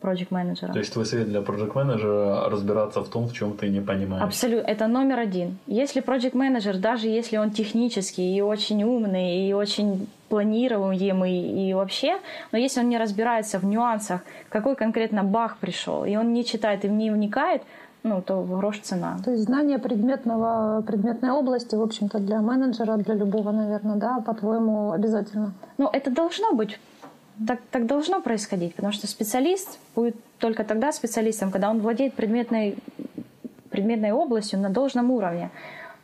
project 0.07 0.27
менеджера. 0.29 0.73
То 0.73 0.79
есть 0.79 0.93
твой 0.93 1.05
совет 1.05 1.27
для 1.27 1.39
project 1.39 1.73
менеджера 1.75 2.49
разбираться 2.49 3.01
в 3.01 3.09
том, 3.09 3.27
в 3.27 3.33
чем 3.33 3.57
ты 3.57 3.69
не 3.69 3.81
понимаешь. 3.81 4.23
Абсолютно. 4.23 4.67
Это 4.67 4.87
номер 4.87 5.19
один. 5.19 5.57
Если 5.67 6.01
project 6.01 6.37
менеджер, 6.37 6.77
даже 6.77 7.07
если 7.07 7.37
он 7.37 7.51
технический 7.51 8.37
и 8.37 8.41
очень 8.41 8.83
умный, 8.83 9.49
и 9.49 9.53
очень 9.53 10.07
планируемый 10.29 11.69
и 11.69 11.73
вообще, 11.73 12.17
но 12.51 12.57
если 12.57 12.81
он 12.81 12.89
не 12.89 12.97
разбирается 12.97 13.59
в 13.59 13.65
нюансах, 13.65 14.21
какой 14.49 14.75
конкретно 14.75 15.23
баг 15.23 15.57
пришел, 15.57 16.05
и 16.05 16.17
он 16.17 16.33
не 16.33 16.43
читает 16.43 16.85
и 16.85 16.89
не 16.89 17.11
вникает, 17.11 17.61
ну, 18.03 18.21
то 18.21 18.41
в 18.41 18.57
грош 18.57 18.79
цена. 18.79 19.17
То 19.23 19.31
есть 19.31 19.43
знание 19.43 19.79
предметного, 19.79 20.81
предметной 20.81 21.31
области, 21.31 21.75
в 21.75 21.81
общем-то, 21.81 22.19
для 22.19 22.41
менеджера, 22.41 22.97
для 22.97 23.15
любого, 23.15 23.51
наверное, 23.51 23.95
да, 23.95 24.19
по-твоему, 24.25 24.91
обязательно? 24.91 25.53
Ну, 25.77 25.89
это 25.91 26.11
должно 26.11 26.53
быть 26.53 26.79
так, 27.45 27.59
так 27.71 27.85
должно 27.85 28.21
происходить, 28.21 28.75
потому 28.75 28.93
что 28.93 29.07
специалист 29.07 29.79
будет 29.95 30.15
только 30.39 30.63
тогда 30.63 30.91
специалистом, 30.91 31.51
когда 31.51 31.69
он 31.69 31.79
владеет 31.79 32.13
предметной, 32.13 32.77
предметной 33.69 34.11
областью 34.11 34.59
на 34.59 34.69
должном 34.69 35.11
уровне. 35.11 35.51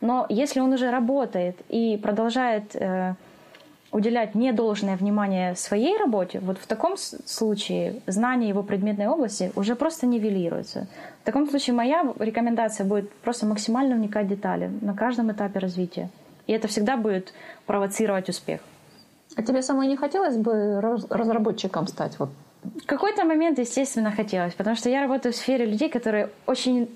Но 0.00 0.26
если 0.28 0.60
он 0.60 0.72
уже 0.72 0.90
работает 0.90 1.56
и 1.68 1.98
продолжает 2.02 2.76
э, 2.76 3.14
уделять 3.90 4.34
недолжное 4.34 4.96
внимание 4.96 5.54
своей 5.54 5.96
работе, 5.96 6.40
вот 6.40 6.58
в 6.58 6.66
таком 6.66 6.96
случае 6.96 8.02
знание 8.06 8.48
его 8.48 8.62
предметной 8.62 9.06
области 9.06 9.52
уже 9.56 9.76
просто 9.76 10.06
нивелируется. 10.06 10.88
В 11.22 11.24
таком 11.24 11.48
случае 11.48 11.74
моя 11.74 12.12
рекомендация 12.18 12.84
будет 12.84 13.10
просто 13.10 13.46
максимально 13.46 13.94
вникать 13.94 14.28
детали 14.28 14.70
на 14.82 14.94
каждом 14.94 15.32
этапе 15.32 15.58
развития. 15.58 16.10
И 16.46 16.52
это 16.52 16.68
всегда 16.68 16.96
будет 16.96 17.32
провоцировать 17.66 18.28
успех. 18.28 18.60
А 19.36 19.42
тебе 19.42 19.62
самой 19.62 19.88
не 19.88 19.96
хотелось 19.96 20.36
бы 20.36 20.80
разработчиком 20.80 21.86
стать? 21.86 22.18
Вот? 22.18 22.30
В 22.62 22.86
какой-то 22.86 23.24
момент, 23.24 23.58
естественно, 23.58 24.10
хотелось, 24.10 24.54
потому 24.54 24.76
что 24.76 24.88
я 24.88 25.02
работаю 25.02 25.32
в 25.32 25.36
сфере 25.36 25.66
людей, 25.66 25.90
которые 25.90 26.30
очень 26.46 26.88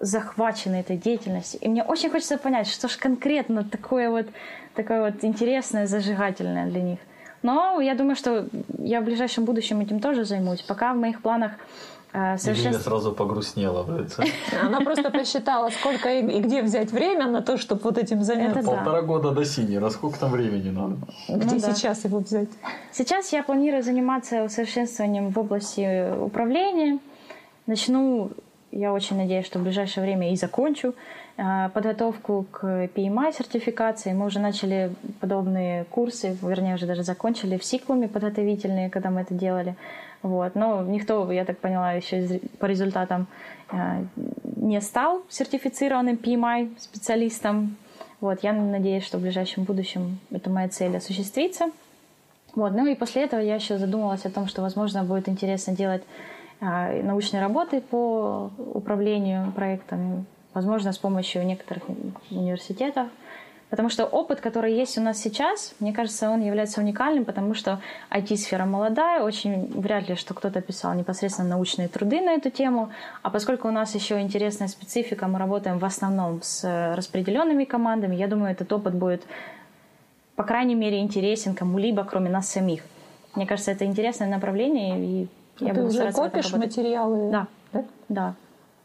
захвачены 0.00 0.76
этой 0.76 0.96
деятельностью. 0.96 1.60
И 1.62 1.68
мне 1.68 1.82
очень 1.82 2.10
хочется 2.10 2.36
понять, 2.36 2.68
что 2.68 2.88
же 2.88 2.98
конкретно 2.98 3.64
такое 3.64 4.10
вот, 4.10 4.26
такое 4.74 5.10
вот 5.10 5.24
интересное, 5.24 5.86
зажигательное 5.86 6.66
для 6.66 6.82
них. 6.82 6.98
Но 7.42 7.80
я 7.80 7.94
думаю, 7.94 8.16
что 8.16 8.48
я 8.78 9.00
в 9.00 9.04
ближайшем 9.04 9.44
будущем 9.44 9.80
этим 9.80 10.00
тоже 10.00 10.24
займусь. 10.24 10.62
Пока 10.62 10.92
в 10.92 10.96
моих 10.96 11.22
планах 11.22 11.52
совершенно... 12.38 12.68
Елена 12.68 12.82
сразу 12.82 13.12
погрустнела 13.12 13.82
в 13.82 13.98
лице. 13.98 14.24
Она 14.62 14.80
просто 14.80 15.10
посчитала, 15.10 15.70
сколько 15.70 16.08
и 16.08 16.40
где 16.40 16.62
взять 16.62 16.90
время 16.90 17.26
на 17.26 17.42
то, 17.42 17.58
чтобы 17.58 17.82
вот 17.82 17.98
этим 17.98 18.22
заняться. 18.22 18.62
Полтора 18.62 19.02
года 19.02 19.32
до 19.32 19.44
синера. 19.44 19.90
Сколько 19.90 20.18
там 20.18 20.32
времени 20.32 20.70
надо? 20.70 20.96
Где 21.28 21.54
ну 21.56 21.60
сейчас 21.60 22.04
его 22.04 22.18
взять? 22.18 22.48
Сейчас 22.92 23.32
я 23.32 23.42
планирую 23.42 23.82
заниматься 23.82 24.44
усовершенствованием 24.44 25.30
в 25.30 25.38
области 25.38 26.10
управления. 26.20 26.98
Начну 27.66 28.30
я 28.72 28.92
очень 28.92 29.16
надеюсь, 29.16 29.46
что 29.46 29.58
в 29.58 29.62
ближайшее 29.62 30.04
время 30.04 30.32
и 30.32 30.36
закончу 30.36 30.94
э, 31.36 31.70
подготовку 31.72 32.46
к 32.50 32.64
PMI 32.94 33.34
сертификации. 33.36 34.12
Мы 34.12 34.26
уже 34.26 34.38
начали 34.38 34.92
подобные 35.20 35.84
курсы, 35.84 36.36
вернее, 36.42 36.74
уже 36.74 36.86
даже 36.86 37.02
закончили 37.02 37.56
в 37.56 37.64
Сиклуме 37.64 38.08
подготовительные, 38.08 38.90
когда 38.90 39.10
мы 39.10 39.22
это 39.22 39.34
делали. 39.34 39.76
Вот. 40.26 40.56
Но 40.56 40.82
никто, 40.82 41.30
я 41.30 41.44
так 41.44 41.58
поняла, 41.58 41.92
еще 41.92 42.40
по 42.58 42.66
результатам 42.66 43.28
э, 43.70 44.04
не 44.56 44.80
стал 44.80 45.22
сертифицированным 45.28 46.16
PMI 46.16 46.80
специалистом. 46.80 47.76
Вот. 48.20 48.42
Я 48.42 48.52
надеюсь, 48.52 49.04
что 49.04 49.18
в 49.18 49.22
ближайшем 49.22 49.62
будущем 49.62 50.18
эта 50.32 50.50
моя 50.50 50.68
цель 50.68 50.96
осуществится. 50.96 51.66
Вот. 52.56 52.72
Ну 52.72 52.86
и 52.86 52.96
после 52.96 53.22
этого 53.22 53.40
я 53.40 53.54
еще 53.54 53.78
задумалась 53.78 54.26
о 54.26 54.30
том, 54.30 54.48
что, 54.48 54.62
возможно, 54.62 55.04
будет 55.04 55.28
интересно 55.28 55.76
делать 55.76 56.02
а, 56.60 56.90
научные 57.04 57.40
работы 57.40 57.80
по 57.80 58.50
управлению 58.74 59.52
проектами, 59.52 60.24
возможно, 60.54 60.92
с 60.92 60.98
помощью 60.98 61.46
некоторых 61.46 61.84
университетов. 62.32 63.06
Потому 63.68 63.88
что 63.88 64.04
опыт, 64.04 64.40
который 64.40 64.74
есть 64.74 64.96
у 64.96 65.00
нас 65.00 65.18
сейчас, 65.18 65.74
мне 65.80 65.92
кажется, 65.92 66.30
он 66.30 66.40
является 66.40 66.80
уникальным, 66.80 67.24
потому 67.24 67.52
что 67.54 67.80
IT-сфера 68.10 68.64
молодая, 68.64 69.22
очень 69.22 69.80
вряд 69.80 70.08
ли, 70.08 70.14
что 70.14 70.34
кто-то 70.34 70.60
писал 70.60 70.94
непосредственно 70.94 71.48
научные 71.48 71.88
труды 71.88 72.20
на 72.20 72.34
эту 72.34 72.50
тему. 72.50 72.90
А 73.22 73.30
поскольку 73.30 73.66
у 73.66 73.72
нас 73.72 73.92
еще 73.96 74.20
интересная 74.20 74.68
специфика, 74.68 75.26
мы 75.26 75.40
работаем 75.40 75.78
в 75.78 75.84
основном 75.84 76.42
с 76.42 76.94
распределенными 76.94 77.64
командами, 77.64 78.14
я 78.14 78.28
думаю, 78.28 78.52
этот 78.52 78.72
опыт 78.72 78.94
будет, 78.94 79.24
по 80.36 80.44
крайней 80.44 80.76
мере, 80.76 81.00
интересен 81.00 81.54
кому-либо, 81.54 82.04
кроме 82.04 82.30
нас 82.30 82.48
самих. 82.48 82.82
Мне 83.34 83.46
кажется, 83.46 83.72
это 83.72 83.84
интересное 83.84 84.28
направление, 84.28 85.04
и 85.04 85.28
я 85.58 85.74
Ты 85.74 85.82
уже 85.82 86.12
копишь 86.12 86.52
материалы? 86.52 87.32
Да. 87.32 87.46
да, 87.72 87.84
да. 88.08 88.34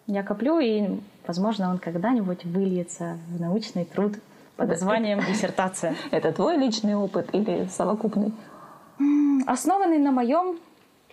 Я 0.08 0.24
коплю, 0.24 0.60
и, 0.60 1.00
возможно, 1.28 1.70
он 1.70 1.78
когда-нибудь 1.78 2.46
выльется 2.46 3.20
в 3.30 3.40
научный 3.40 3.86
труд 3.86 4.16
под 4.58 4.70
названием 4.70 5.20
диссертация. 5.28 5.96
Это 6.12 6.32
твой 6.32 6.58
личный 6.58 6.96
опыт 6.96 7.30
или 7.34 7.68
совокупный? 7.68 8.34
Основанный 9.48 9.98
на 9.98 10.12
моем 10.12 10.58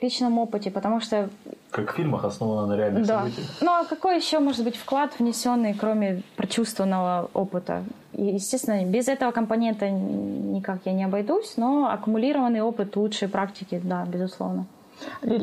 личном 0.01 0.39
опыте, 0.39 0.71
потому 0.71 1.01
что... 1.01 1.29
Как 1.71 1.93
в 1.93 1.97
фильмах 1.97 2.25
основано 2.25 2.67
на 2.67 2.77
реальных 2.77 3.07
да. 3.07 3.21
событиях. 3.21 3.47
Ну 3.61 3.71
а 3.71 3.85
какой 3.85 4.17
еще 4.17 4.39
может 4.39 4.65
быть 4.65 4.77
вклад 4.77 5.19
внесенный, 5.19 5.75
кроме 5.75 6.23
прочувствованного 6.37 7.31
опыта? 7.35 7.83
И, 8.13 8.25
естественно, 8.25 8.85
без 8.85 9.09
этого 9.09 9.33
компонента 9.33 9.89
никак 9.91 10.81
я 10.85 10.93
не 10.93 11.05
обойдусь, 11.05 11.55
но 11.57 11.91
аккумулированный 11.91 12.61
опыт 12.61 12.97
лучшей 12.97 13.29
практики, 13.29 13.81
да, 13.83 14.05
безусловно. 14.05 14.67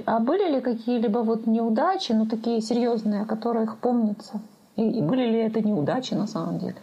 А 0.06 0.20
были 0.20 0.56
ли 0.56 0.62
какие-либо 0.62 1.20
вот 1.20 1.48
неудачи, 1.48 2.12
ну 2.12 2.26
такие 2.26 2.62
серьезные, 2.62 3.22
о 3.22 3.26
которых 3.26 3.78
помнится? 3.78 4.42
И, 4.76 4.84
и 4.84 5.02
были 5.02 5.26
ли 5.26 5.40
это 5.40 5.62
неудачи 5.62 6.14
на 6.14 6.28
самом 6.28 6.60
деле? 6.60 6.76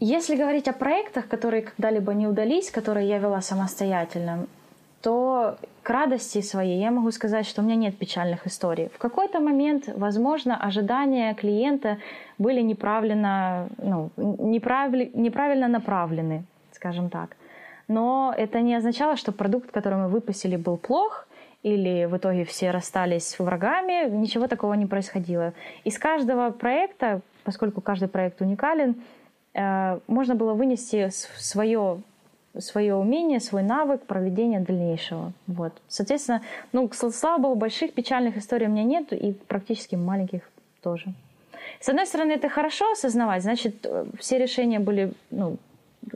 Если 0.00 0.36
говорить 0.36 0.68
о 0.68 0.72
проектах, 0.72 1.26
которые 1.26 1.62
когда-либо 1.62 2.14
не 2.14 2.28
удались, 2.28 2.70
которые 2.70 3.08
я 3.08 3.18
вела 3.18 3.40
самостоятельно, 3.40 4.46
то 5.02 5.56
к 5.82 5.90
радости 5.90 6.40
своей 6.40 6.80
я 6.80 6.90
могу 6.90 7.10
сказать, 7.10 7.46
что 7.46 7.62
у 7.62 7.64
меня 7.64 7.76
нет 7.76 7.98
печальных 7.98 8.46
историй. 8.46 8.90
В 8.94 8.98
какой-то 8.98 9.40
момент, 9.40 9.88
возможно, 9.96 10.56
ожидания 10.56 11.34
клиента 11.34 11.98
были 12.38 12.60
неправильно, 12.60 13.68
ну, 13.78 14.10
неправ... 14.16 14.92
неправильно 14.92 15.66
направлены, 15.66 16.44
скажем 16.72 17.10
так. 17.10 17.36
Но 17.88 18.34
это 18.36 18.60
не 18.60 18.76
означало, 18.76 19.16
что 19.16 19.32
продукт, 19.32 19.70
который 19.72 19.98
мы 19.98 20.08
выпустили, 20.08 20.56
был 20.56 20.76
плох, 20.76 21.26
или 21.62 22.04
в 22.04 22.16
итоге 22.16 22.44
все 22.44 22.70
расстались 22.70 23.36
врагами, 23.38 24.08
ничего 24.08 24.46
такого 24.46 24.74
не 24.74 24.86
происходило. 24.86 25.54
Из 25.84 25.98
каждого 25.98 26.50
проекта, 26.50 27.20
поскольку 27.44 27.80
каждый 27.80 28.08
проект 28.08 28.40
уникален, 28.40 28.94
можно 30.06 30.34
было 30.34 30.54
вынести 30.54 31.08
свое 31.10 32.02
свое 32.58 32.94
умение, 32.94 33.40
свой 33.40 33.62
навык 33.62 34.04
проведения 34.06 34.60
дальнейшего. 34.60 35.32
Вот. 35.46 35.72
Соответственно, 35.86 36.42
ну, 36.72 36.90
слава 36.92 37.40
богу, 37.40 37.54
больших 37.54 37.92
печальных 37.92 38.36
историй 38.36 38.66
у 38.66 38.70
меня 38.70 38.84
нет, 38.84 39.12
и 39.12 39.32
практически 39.32 39.94
маленьких 39.94 40.40
тоже. 40.82 41.14
С 41.80 41.88
одной 41.88 42.06
стороны, 42.06 42.32
это 42.32 42.48
хорошо 42.48 42.90
осознавать, 42.92 43.42
значит, 43.42 43.84
э, 43.84 44.06
все 44.18 44.38
решения 44.38 44.80
были 44.80 45.12
ну, 45.30 45.56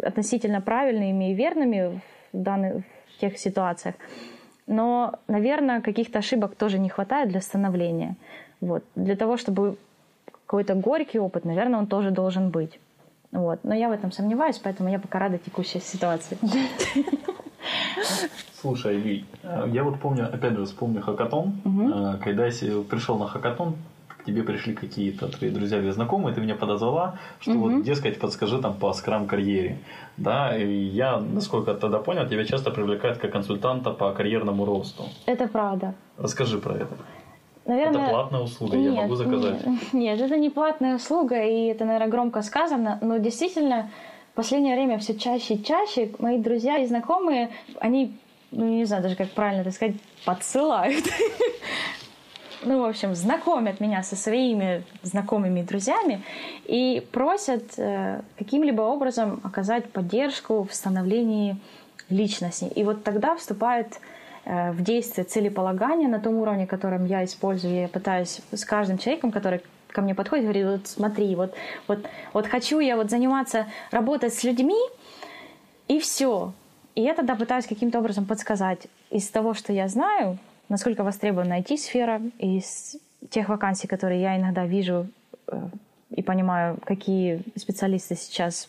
относительно 0.02 0.60
правильными 0.60 1.30
и 1.30 1.34
верными 1.34 2.00
в, 2.32 2.42
данных, 2.42 2.82
в 3.14 3.20
тех 3.20 3.38
ситуациях. 3.38 3.94
Но, 4.66 5.18
наверное, 5.28 5.80
каких-то 5.80 6.18
ошибок 6.18 6.54
тоже 6.54 6.78
не 6.78 6.88
хватает 6.88 7.28
для 7.28 7.40
становления. 7.40 8.16
Вот. 8.60 8.84
Для 8.94 9.16
того, 9.16 9.36
чтобы 9.36 9.76
какой-то 10.46 10.74
горький 10.74 11.18
опыт, 11.18 11.44
наверное, 11.44 11.78
он 11.80 11.86
тоже 11.86 12.10
должен 12.10 12.50
быть. 12.50 12.78
Вот. 13.32 13.60
Но 13.64 13.74
я 13.74 13.88
в 13.88 13.92
этом 13.92 14.12
сомневаюсь, 14.12 14.58
поэтому 14.58 14.90
я 14.90 14.98
пока 14.98 15.18
рада 15.18 15.38
текущей 15.38 15.80
ситуации. 15.80 16.38
Слушай, 18.60 18.96
Лиль, 18.96 19.24
э, 19.42 19.68
я 19.72 19.82
вот 19.82 19.98
помню, 19.98 20.28
опять 20.32 20.56
же, 20.56 20.64
вспомню 20.66 21.02
хакатон. 21.02 21.60
Угу. 21.64 22.18
Когда 22.22 22.46
я 22.46 22.82
пришел 22.82 23.18
на 23.18 23.26
хакатон, 23.26 23.74
к 24.22 24.24
тебе 24.24 24.42
пришли 24.42 24.74
какие-то 24.74 25.26
твои 25.28 25.50
друзья 25.50 25.78
или 25.78 25.90
знакомые, 25.90 26.34
ты 26.34 26.40
меня 26.40 26.54
подозвала, 26.54 27.18
что 27.40 27.52
угу. 27.52 27.70
вот, 27.70 27.84
дескать, 27.84 28.20
подскажи 28.20 28.60
там 28.60 28.74
по 28.74 28.92
скрам-карьере. 28.92 29.78
Да, 30.16 30.56
и 30.56 30.84
я, 30.84 31.18
насколько 31.18 31.74
тогда 31.74 31.98
понял, 31.98 32.28
тебя 32.28 32.44
часто 32.44 32.70
привлекают 32.70 33.18
как 33.18 33.32
консультанта 33.32 33.90
по 33.90 34.12
карьерному 34.12 34.64
росту. 34.64 35.04
Это 35.26 35.48
правда. 35.48 35.94
Расскажи 36.18 36.58
про 36.58 36.74
это. 36.74 36.94
Наверное, 37.64 38.02
это 38.02 38.10
платная 38.10 38.40
услуга, 38.40 38.76
нет, 38.76 38.94
я 38.94 39.02
могу 39.02 39.14
заказать. 39.14 39.66
Нет, 39.66 39.80
нет, 39.92 40.20
это 40.20 40.36
не 40.36 40.50
платная 40.50 40.96
услуга, 40.96 41.42
и 41.42 41.66
это, 41.66 41.84
наверное, 41.84 42.08
громко 42.08 42.42
сказано, 42.42 42.98
но 43.00 43.18
действительно 43.18 43.90
в 44.32 44.36
последнее 44.36 44.74
время 44.74 44.98
все 44.98 45.14
чаще 45.16 45.54
и 45.54 45.64
чаще 45.64 46.10
мои 46.18 46.38
друзья 46.38 46.78
и 46.78 46.86
знакомые, 46.86 47.50
они, 47.78 48.16
ну, 48.50 48.66
не 48.66 48.84
знаю 48.84 49.02
даже, 49.02 49.16
как 49.16 49.30
правильно 49.30 49.60
это 49.60 49.70
сказать, 49.70 49.94
подсылают 50.24 51.04
ну, 52.64 52.80
в 52.80 52.84
общем, 52.84 53.14
знакомят 53.14 53.80
меня 53.80 54.02
со 54.02 54.16
своими 54.16 54.84
знакомыми 55.02 55.62
друзьями 55.62 56.22
и 56.64 57.06
просят 57.12 57.78
э, 57.78 58.22
каким-либо 58.38 58.82
образом 58.82 59.40
оказать 59.44 59.90
поддержку 59.90 60.64
в 60.64 60.74
становлении 60.74 61.56
личности. 62.08 62.64
И 62.64 62.84
вот 62.84 63.04
тогда 63.04 63.36
вступает 63.36 64.00
в 64.44 64.82
действие 64.82 65.24
целеполагание 65.24 66.08
на 66.08 66.18
том 66.18 66.34
уровне, 66.34 66.66
которым 66.66 67.06
я 67.06 67.24
использую. 67.24 67.74
Я 67.74 67.88
пытаюсь 67.88 68.40
с 68.50 68.64
каждым 68.64 68.98
человеком, 68.98 69.30
который 69.30 69.60
ко 69.88 70.02
мне 70.02 70.14
подходит, 70.14 70.44
говорит, 70.44 70.66
вот 70.66 70.88
смотри, 70.88 71.36
вот, 71.36 71.54
вот, 71.86 72.06
вот 72.32 72.46
хочу 72.46 72.80
я 72.80 72.96
вот 72.96 73.10
заниматься, 73.10 73.66
работать 73.90 74.34
с 74.34 74.42
людьми, 74.42 74.80
и 75.88 76.00
все. 76.00 76.52
И 76.94 77.02
я 77.02 77.14
тогда 77.14 77.34
пытаюсь 77.36 77.66
каким-то 77.66 77.98
образом 77.98 78.26
подсказать 78.26 78.86
из 79.10 79.28
того, 79.28 79.54
что 79.54 79.72
я 79.72 79.88
знаю, 79.88 80.38
насколько 80.68 81.04
востребована 81.04 81.60
IT-сфера, 81.60 82.20
из 82.38 82.96
тех 83.30 83.48
вакансий, 83.48 83.86
которые 83.86 84.20
я 84.20 84.36
иногда 84.36 84.66
вижу 84.66 85.06
э, 85.46 85.68
и 86.10 86.22
понимаю, 86.22 86.78
какие 86.84 87.42
специалисты 87.56 88.16
сейчас 88.16 88.68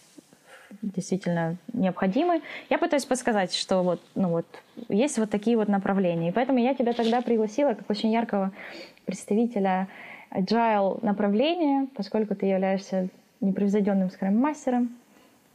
действительно 0.82 1.58
необходимы. 1.74 2.42
Я 2.70 2.78
пытаюсь 2.78 3.06
подсказать, 3.06 3.54
что 3.54 3.84
вот, 3.84 4.02
ну 4.16 4.30
вот, 4.30 4.46
есть 4.90 5.18
вот 5.18 5.30
такие 5.30 5.58
вот 5.58 5.68
направления. 5.68 6.30
И 6.30 6.32
поэтому 6.32 6.60
я 6.60 6.74
тебя 6.74 6.94
тогда 6.94 7.22
пригласила 7.22 7.74
как 7.74 7.90
очень 7.90 8.12
яркого 8.12 8.52
представителя 9.06 9.88
agile 10.32 11.04
направления, 11.06 11.88
поскольку 11.96 12.36
ты 12.36 12.48
являешься 12.48 13.10
непревзойденным 13.42 14.10
скрам-мастером, 14.10 14.90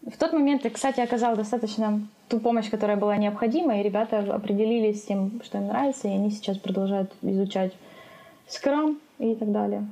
в 0.03 0.17
тот 0.17 0.33
момент 0.33 0.65
я, 0.65 0.71
кстати, 0.71 1.01
оказал 1.01 1.37
достаточно 1.37 2.07
ту 2.29 2.41
помощь, 2.41 2.71
которая 2.71 2.97
была 2.97 3.17
необходима, 3.17 3.81
и 3.81 3.83
ребята 3.83 4.19
определились 4.19 5.03
с 5.03 5.07
тем, 5.07 5.41
что 5.45 5.59
им 5.59 5.67
нравится, 5.67 6.09
и 6.09 6.13
они 6.13 6.31
сейчас 6.31 6.57
продолжают 6.59 7.13
изучать 7.23 7.73
скрам 8.47 8.99
и 9.19 9.35
так 9.35 9.51
далее. 9.51 9.87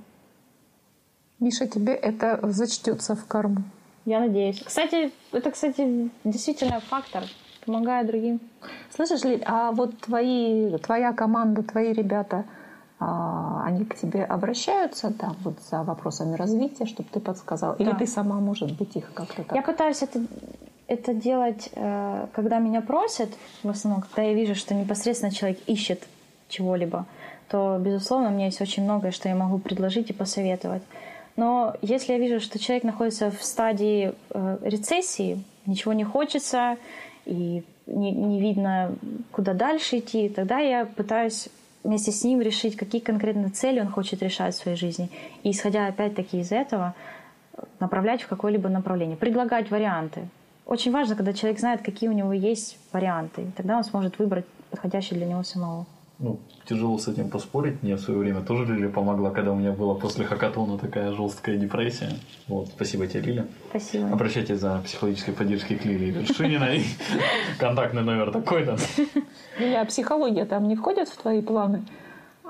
Миша, 1.38 1.66
тебе 1.66 1.92
это 1.92 2.40
зачтется 2.50 3.14
в 3.14 3.26
карму. 3.26 3.64
Я 4.06 4.20
надеюсь. 4.20 4.62
Кстати, 4.62 5.12
это, 5.32 5.50
кстати, 5.50 6.10
действительно 6.24 6.80
фактор. 6.80 7.24
Помогая 7.66 8.04
другим. 8.04 8.40
Слышишь, 8.90 9.24
Лиль, 9.24 9.42
а 9.44 9.72
вот 9.72 9.98
твои, 9.98 10.78
твоя 10.78 11.12
команда, 11.12 11.62
твои 11.62 11.92
ребята– 11.92 12.44
а, 12.98 13.62
они 13.64 13.84
к 13.84 13.94
тебе 13.94 14.24
обращаются 14.24 15.12
там 15.12 15.36
вот 15.42 15.60
за 15.60 15.82
вопросами 15.82 16.34
развития, 16.34 16.86
чтобы 16.86 17.08
ты 17.12 17.20
подсказал? 17.20 17.74
Или 17.74 17.90
да. 17.90 17.96
ты 17.96 18.06
сама, 18.06 18.36
может 18.36 18.72
быть, 18.72 18.96
их 18.96 19.12
как-то 19.12 19.44
так? 19.44 19.54
Я 19.54 19.60
пытаюсь 19.60 20.02
это, 20.02 20.24
это 20.86 21.12
делать, 21.12 21.68
э, 21.74 22.26
когда 22.32 22.58
меня 22.58 22.80
просят, 22.80 23.28
в 23.62 23.68
основном, 23.68 24.02
когда 24.02 24.22
я 24.22 24.32
вижу, 24.32 24.54
что 24.54 24.74
непосредственно 24.74 25.30
человек 25.30 25.58
ищет 25.66 26.04
чего-либо, 26.48 27.04
то, 27.48 27.76
безусловно, 27.78 28.28
у 28.28 28.32
меня 28.32 28.46
есть 28.46 28.62
очень 28.62 28.84
многое, 28.84 29.10
что 29.10 29.28
я 29.28 29.34
могу 29.34 29.58
предложить 29.58 30.08
и 30.08 30.14
посоветовать. 30.14 30.82
Но 31.37 31.75
если 31.83 32.12
я 32.12 32.18
вижу, 32.18 32.40
что 32.40 32.59
человек 32.59 32.85
находится 32.85 33.31
в 33.31 33.42
стадии 33.42 34.14
э, 34.31 34.59
рецессии, 34.62 35.42
ничего 35.66 35.92
не 35.92 36.05
хочется, 36.05 36.79
и 37.26 37.62
не, 37.87 38.11
не 38.11 38.41
видно, 38.41 38.95
куда 39.32 39.53
дальше 39.53 39.99
идти, 39.99 40.28
тогда 40.28 40.59
я 40.59 40.87
пытаюсь 40.87 41.49
вместе 41.84 42.11
с 42.11 42.24
ним 42.24 42.41
решить, 42.41 42.76
какие 42.76 43.01
конкретно 43.01 43.51
цели 43.51 43.80
он 43.80 43.89
хочет 43.89 44.22
решать 44.22 44.55
в 44.55 44.59
своей 44.59 44.76
жизни. 44.76 45.11
И 45.43 45.51
исходя 45.51 45.87
опять-таки 45.87 46.41
из 46.41 46.53
этого, 46.53 46.95
направлять 47.80 48.22
в 48.22 48.28
какое-либо 48.28 48.68
направление, 48.68 49.16
предлагать 49.16 49.70
варианты. 49.70 50.28
Очень 50.66 50.91
важно, 50.91 51.14
когда 51.14 51.32
человек 51.32 51.61
знает, 51.61 51.82
какие 51.82 52.09
у 52.09 52.12
него 52.12 52.32
есть 52.32 52.78
варианты. 52.93 53.47
Тогда 53.57 53.76
он 53.76 53.84
сможет 53.84 54.18
выбрать 54.18 54.47
подходящий 54.70 55.14
для 55.14 55.26
него 55.26 55.43
самого 55.43 55.87
ну, 56.18 56.38
тяжело 56.64 56.98
с 56.98 57.08
этим 57.08 57.28
поспорить. 57.28 57.82
Мне 57.82 57.96
в 57.96 58.00
свое 58.00 58.18
время 58.18 58.40
тоже 58.40 58.64
Лиля 58.64 58.88
помогла, 58.88 59.30
когда 59.30 59.52
у 59.52 59.54
меня 59.54 59.72
была 59.72 59.94
после 59.94 60.24
хакатона 60.24 60.78
такая 60.78 61.12
жесткая 61.12 61.56
депрессия. 61.56 62.10
Вот, 62.48 62.68
спасибо 62.68 63.06
тебе, 63.06 63.20
Лиля. 63.22 63.46
Спасибо. 63.70 64.10
Обращайтесь 64.10 64.58
за 64.58 64.80
психологической 64.84 65.34
поддержкой 65.34 65.76
к 65.76 65.84
Лилии 65.84 66.10
Вершининой. 66.10 66.84
Контактный 67.58 68.02
номер 68.02 68.32
такой-то. 68.32 68.76
Лиля, 69.58 69.82
а 69.82 69.84
психология 69.84 70.46
там 70.46 70.68
не 70.68 70.76
входит 70.76 71.08
в 71.08 71.16
твои 71.16 71.42
планы? 71.42 71.84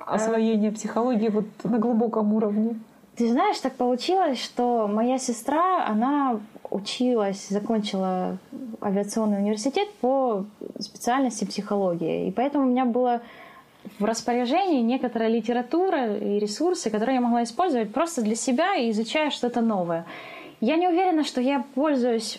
Освоение 0.07 0.71
психологии 0.71 1.29
вот 1.29 1.47
на 1.65 1.79
глубоком 1.79 2.33
уровне? 2.33 2.79
Ты 3.17 3.33
знаешь, 3.33 3.59
так 3.59 3.75
получилось, 3.75 4.41
что 4.43 4.87
моя 4.87 5.19
сестра, 5.19 5.87
она 5.87 6.39
училась, 6.71 7.49
закончила 7.49 8.37
авиационный 8.81 9.39
университет 9.39 9.89
по 10.01 10.45
специальности 10.79 11.45
психологии. 11.45 12.29
И 12.29 12.31
поэтому 12.31 12.67
у 12.67 12.71
меня 12.71 12.85
было 12.85 13.23
в 13.99 14.05
распоряжении 14.05 14.81
некоторая 14.83 15.29
литература 15.29 16.17
и 16.17 16.39
ресурсы, 16.39 16.91
которые 16.91 17.17
я 17.17 17.21
могла 17.21 17.43
использовать 17.43 17.93
просто 17.93 18.23
для 18.23 18.35
себя 18.35 18.77
и 18.77 18.91
изучая 18.91 19.31
что-то 19.31 19.61
новое. 19.61 20.05
Я 20.61 20.77
не 20.77 20.89
уверена, 20.89 21.25
что 21.25 21.41
я 21.41 21.65
пользуюсь 21.75 22.39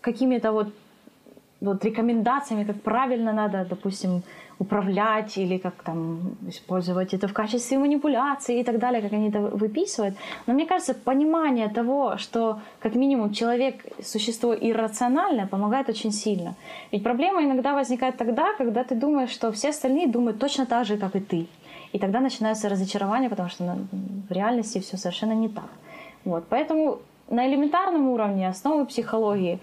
какими-то 0.00 0.52
вот, 0.52 0.68
вот 1.60 1.84
рекомендациями, 1.84 2.64
как 2.64 2.80
правильно 2.82 3.32
надо, 3.32 3.66
допустим, 3.68 4.22
управлять 4.58 5.38
или 5.38 5.58
как 5.58 5.74
там 5.84 6.36
использовать 6.48 7.14
это 7.14 7.28
в 7.28 7.32
качестве 7.32 7.78
манипуляции 7.78 8.60
и 8.60 8.64
так 8.64 8.78
далее, 8.78 9.00
как 9.00 9.12
они 9.12 9.28
это 9.28 9.40
выписывают. 9.40 10.16
Но 10.46 10.54
мне 10.54 10.66
кажется, 10.66 10.94
понимание 10.94 11.68
того, 11.68 12.16
что 12.16 12.58
как 12.80 12.94
минимум 12.94 13.32
человек 13.32 13.84
существо 14.02 14.54
иррациональное, 14.54 15.46
помогает 15.46 15.88
очень 15.88 16.12
сильно. 16.12 16.54
Ведь 16.92 17.04
проблема 17.04 17.42
иногда 17.42 17.74
возникает 17.74 18.16
тогда, 18.16 18.54
когда 18.58 18.82
ты 18.82 18.94
думаешь, 18.94 19.30
что 19.30 19.52
все 19.52 19.68
остальные 19.68 20.08
думают 20.08 20.38
точно 20.38 20.66
так 20.66 20.84
же, 20.86 20.96
как 20.96 21.14
и 21.14 21.20
ты. 21.20 21.46
И 21.92 21.98
тогда 21.98 22.20
начинается 22.20 22.68
разочарование, 22.68 23.30
потому 23.30 23.48
что 23.48 23.78
в 24.28 24.32
реальности 24.32 24.80
все 24.80 24.96
совершенно 24.96 25.32
не 25.32 25.48
так. 25.48 25.70
Вот. 26.24 26.44
Поэтому 26.50 26.98
на 27.30 27.46
элементарном 27.46 28.08
уровне 28.08 28.48
основы 28.48 28.86
психологии, 28.86 29.60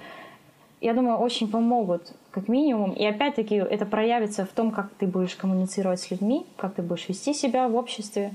я 0.86 0.94
думаю, 0.94 1.18
очень 1.18 1.48
помогут 1.50 2.14
как 2.30 2.48
минимум. 2.48 2.92
И 2.92 3.04
опять-таки 3.04 3.56
это 3.56 3.88
проявится 3.88 4.46
в 4.46 4.50
том, 4.50 4.70
как 4.70 4.92
ты 5.00 5.08
будешь 5.08 5.36
коммуницировать 5.36 6.00
с 6.00 6.12
людьми, 6.12 6.46
как 6.58 6.76
ты 6.76 6.84
будешь 6.84 7.10
вести 7.10 7.34
себя 7.34 7.68
в 7.68 7.76
обществе. 7.76 8.34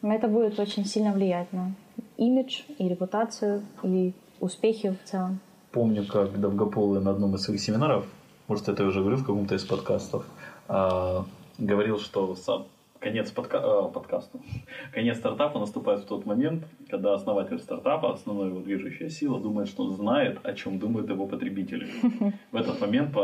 Это 0.00 0.26
будет 0.26 0.58
очень 0.58 0.86
сильно 0.86 1.12
влиять 1.12 1.52
на 1.52 1.72
имидж 2.16 2.62
и 2.78 2.88
репутацию, 2.88 3.62
и 3.82 4.14
успехи 4.40 4.96
в 5.04 5.10
целом. 5.10 5.38
Помню, 5.70 6.06
как 6.06 6.40
Довгополый 6.40 7.02
на 7.02 7.10
одном 7.10 7.34
из 7.34 7.42
своих 7.42 7.60
семинаров, 7.60 8.06
может, 8.48 8.68
это 8.70 8.84
я 8.84 8.88
уже 8.88 9.00
говорил 9.00 9.18
в 9.18 9.26
каком-то 9.26 9.54
из 9.54 9.64
подкастов, 9.64 10.24
а, 10.68 11.26
говорил, 11.58 11.98
что 11.98 12.34
сам 12.36 12.64
конец 13.02 13.30
подка... 13.30 13.58
э, 13.58 13.92
подкаста. 13.92 14.38
Конец 14.92 15.18
стартапа 15.18 15.58
наступает 15.58 16.00
в 16.00 16.06
тот 16.06 16.26
момент, 16.26 16.64
когда 16.90 17.14
основатель 17.14 17.58
стартапа, 17.58 18.12
основная 18.12 18.48
его 18.48 18.60
движущая 18.60 19.10
сила, 19.10 19.40
думает, 19.40 19.68
что 19.68 19.84
он 19.84 19.96
знает, 19.96 20.38
о 20.44 20.52
чем 20.54 20.78
думают 20.78 21.10
его 21.10 21.26
потребители. 21.26 21.88
В 22.52 22.56
этот 22.56 22.80
момент 22.80 23.16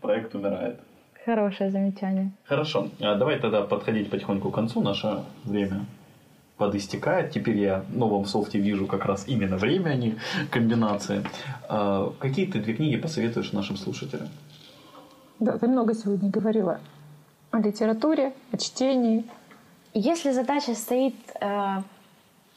проект 0.00 0.34
умирает. 0.34 0.80
Хорошее 1.24 1.70
замечание. 1.70 2.32
Хорошо. 2.44 2.88
А 3.00 3.14
давай 3.16 3.38
тогда 3.38 3.62
подходить 3.62 4.10
потихоньку 4.10 4.50
к 4.50 4.54
концу. 4.54 4.80
Наше 4.80 5.24
время 5.44 5.84
подистекает. 6.56 7.32
Теперь 7.32 7.58
я 7.58 7.80
в 7.80 7.96
новом 7.96 8.24
софте 8.24 8.58
вижу 8.58 8.86
как 8.86 9.04
раз 9.04 9.28
именно 9.28 9.56
время, 9.56 9.90
а 9.90 9.96
не 9.96 10.14
комбинации. 10.50 11.22
А 11.68 12.12
какие 12.18 12.46
ты 12.46 12.60
две 12.60 12.74
книги 12.74 12.96
посоветуешь 12.96 13.52
нашим 13.52 13.76
слушателям? 13.76 14.28
Да, 15.40 15.58
ты 15.58 15.66
много 15.66 15.94
сегодня 15.94 16.30
говорила 16.30 16.80
о 17.56 17.60
литературе, 17.60 18.32
о 18.52 18.56
чтении. 18.56 19.24
Если 19.94 20.30
задача 20.30 20.74
стоит 20.74 21.14
э, 21.40 21.82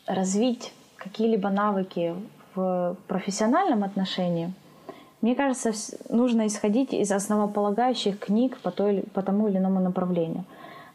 развить 0.06 0.74
какие-либо 0.98 1.50
навыки 1.50 2.16
в 2.56 2.96
профессиональном 3.08 3.84
отношении, 3.84 4.54
мне 5.22 5.36
кажется, 5.36 5.72
нужно 6.10 6.48
исходить 6.48 6.94
из 6.94 7.12
основополагающих 7.12 8.20
книг 8.20 8.58
по, 8.60 8.72
той, 8.72 9.04
по 9.14 9.22
тому 9.22 9.48
или 9.48 9.58
иному 9.58 9.80
направлению. 9.80 10.46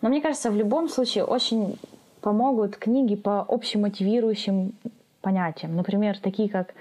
Но 0.01 0.09
мне 0.09 0.21
кажется, 0.21 0.51
в 0.51 0.57
любом 0.57 0.89
случае 0.89 1.25
очень 1.25 1.79
помогут 2.21 2.77
книги 2.77 3.17
по 3.17 3.41
общемотивирующим 3.41 4.73
понятиям. 5.21 5.77
Например, 5.77 6.19
такие 6.19 6.49
как 6.49 6.75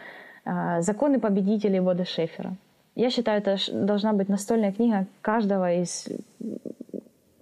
э, 0.46 0.82
«Законы 0.82 1.20
победителей» 1.20 1.80
Бода 1.80 2.06
Шефера. 2.06 2.56
Я 2.96 3.10
считаю, 3.10 3.40
это 3.40 3.58
должна 3.72 4.14
быть 4.14 4.30
настольная 4.30 4.72
книга 4.72 5.08
каждого 5.22 5.74
из 5.74 6.08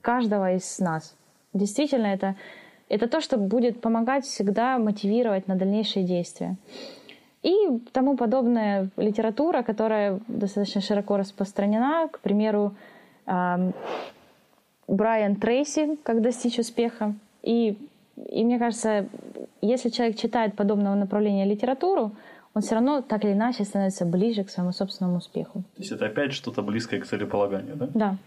каждого 0.02 0.54
из 0.54 0.80
нас. 0.80 1.16
Действительно, 1.54 2.08
это, 2.08 2.36
это 2.90 3.08
то, 3.08 3.22
что 3.22 3.38
будет 3.38 3.82
помогать 3.82 4.26
всегда 4.26 4.78
мотивировать 4.78 5.48
на 5.48 5.56
дальнейшие 5.56 6.06
действия. 6.06 6.56
И 7.44 7.56
тому 7.92 8.16
подобная 8.18 8.90
литература, 8.98 9.64
которая 9.64 10.20
достаточно 10.28 10.82
широко 10.82 11.18
распространена, 11.18 12.08
к 12.12 12.20
примеру, 12.20 12.76
Брайан 14.88 15.36
Трейси 15.36 15.98
«Как 16.04 16.22
достичь 16.22 16.60
успеха». 16.60 17.16
И, 17.42 17.78
и 18.30 18.44
мне 18.44 18.60
кажется, 18.60 19.08
если 19.62 19.90
человек 19.90 20.18
читает 20.18 20.56
подобного 20.56 20.96
направления 20.96 21.46
литературу, 21.46 22.12
он 22.54 22.62
все 22.62 22.76
равно 22.76 23.02
так 23.02 23.24
или 23.24 23.32
иначе 23.34 23.64
становится 23.64 24.06
ближе 24.06 24.44
к 24.44 24.50
своему 24.50 24.74
собственному 24.74 25.18
успеху. 25.18 25.64
То 25.76 25.82
есть 25.82 25.92
это 25.92 26.06
опять 26.06 26.34
что-то 26.34 26.62
близкое 26.62 27.00
к 27.00 27.08
целеполаганию, 27.08 27.76
да? 27.76 27.88
Да. 27.94 28.18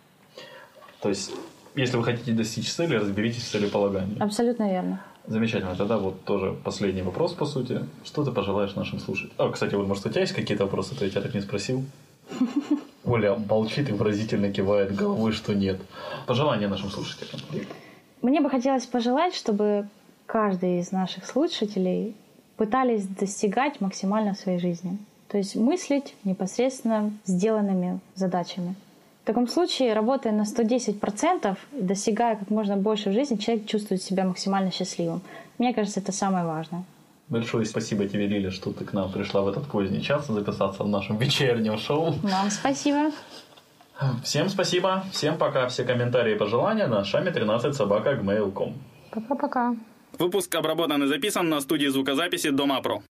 То 1.01 1.11
есть 1.11 1.33
если 1.75 1.97
вы 1.97 2.05
хотите 2.05 2.33
достичь 2.33 2.71
цели, 2.71 2.95
разберитесь 2.95 3.43
в 3.43 3.51
целеполагании. 3.51 4.19
Абсолютно 4.21 4.71
верно. 4.71 5.01
Замечательно. 5.27 5.75
Тогда 5.75 5.99
вот 5.99 6.25
тоже 6.25 6.55
последний 6.65 7.03
вопрос, 7.03 7.33
по 7.33 7.47
сути. 7.47 7.81
Что 8.05 8.25
ты 8.25 8.31
пожелаешь 8.31 8.75
нашим 8.75 8.99
слушателям? 8.99 9.35
А, 9.39 9.51
кстати, 9.51 9.75
вот, 9.75 9.87
может, 9.87 10.05
у 10.07 10.11
тебя 10.11 10.21
есть 10.21 10.35
какие-то 10.35 10.65
вопросы, 10.65 10.95
то 10.95 11.05
я 11.05 11.11
тебя 11.11 11.23
так 11.23 11.35
не 11.35 11.41
спросил. 11.41 11.85
Оля 13.05 13.35
молчит 13.35 13.89
и 13.89 13.93
выразительно 13.93 14.53
кивает 14.53 14.95
головой, 14.95 15.33
что 15.33 15.55
нет. 15.55 15.81
Пожелания 16.27 16.69
нашим 16.69 16.91
слушателям. 16.91 17.41
Мне 18.23 18.41
бы 18.41 18.51
хотелось 18.51 18.87
пожелать, 18.87 19.35
чтобы 19.35 19.89
каждый 20.27 20.81
из 20.81 20.93
наших 20.93 21.27
слушателей 21.27 22.15
пытались 22.57 23.07
достигать 23.07 23.81
максимально 23.81 24.35
в 24.35 24.39
своей 24.39 24.59
жизни. 24.59 24.99
То 25.29 25.39
есть 25.39 25.57
мыслить 25.57 26.15
непосредственно 26.25 27.13
сделанными 27.25 28.01
задачами. 28.15 28.75
В 29.25 29.27
таком 29.27 29.49
случае, 29.49 29.95
работая 29.95 30.35
на 30.35 30.43
110%, 30.43 31.57
достигая 31.73 32.37
как 32.37 32.51
можно 32.51 32.77
больше 32.77 33.09
в 33.09 33.15
жизни, 33.15 33.37
человек 33.37 33.67
чувствует 33.67 34.03
себя 34.03 34.25
максимально 34.25 34.71
счастливым. 34.71 35.23
Мне 35.57 35.73
кажется, 35.73 36.01
это 36.01 36.13
самое 36.13 36.45
важное. 36.45 36.85
Большое 37.31 37.65
спасибо 37.65 38.07
тебе, 38.07 38.27
Лиля, 38.27 38.51
что 38.51 38.71
ты 38.71 38.85
к 38.85 38.93
нам 38.93 39.11
пришла 39.11 39.41
в 39.41 39.49
этот 39.49 39.67
поздний 39.67 40.03
час 40.03 40.27
записаться 40.27 40.83
в 40.85 40.89
нашем 40.89 41.17
вечернем 41.21 41.79
шоу. 41.79 42.13
Вам 42.23 42.51
спасибо. 42.51 43.13
Всем 44.23 44.51
спасибо. 44.51 45.05
Всем 45.11 45.39
пока. 45.39 45.69
Все 45.69 45.85
комментарии 45.85 46.35
и 46.35 46.39
пожелания 46.39 46.87
на 46.87 47.03
шаме 47.05 47.31
13 47.31 47.75
собака 47.75 48.21
Пока-пока. 49.11 49.75
Выпуск 50.19 50.55
обработан 50.55 51.03
и 51.03 51.07
записан 51.07 51.49
на 51.49 51.63
студии 51.63 51.87
звукозаписи 51.87 52.51
Дома 52.51 52.83
Про. 52.83 53.03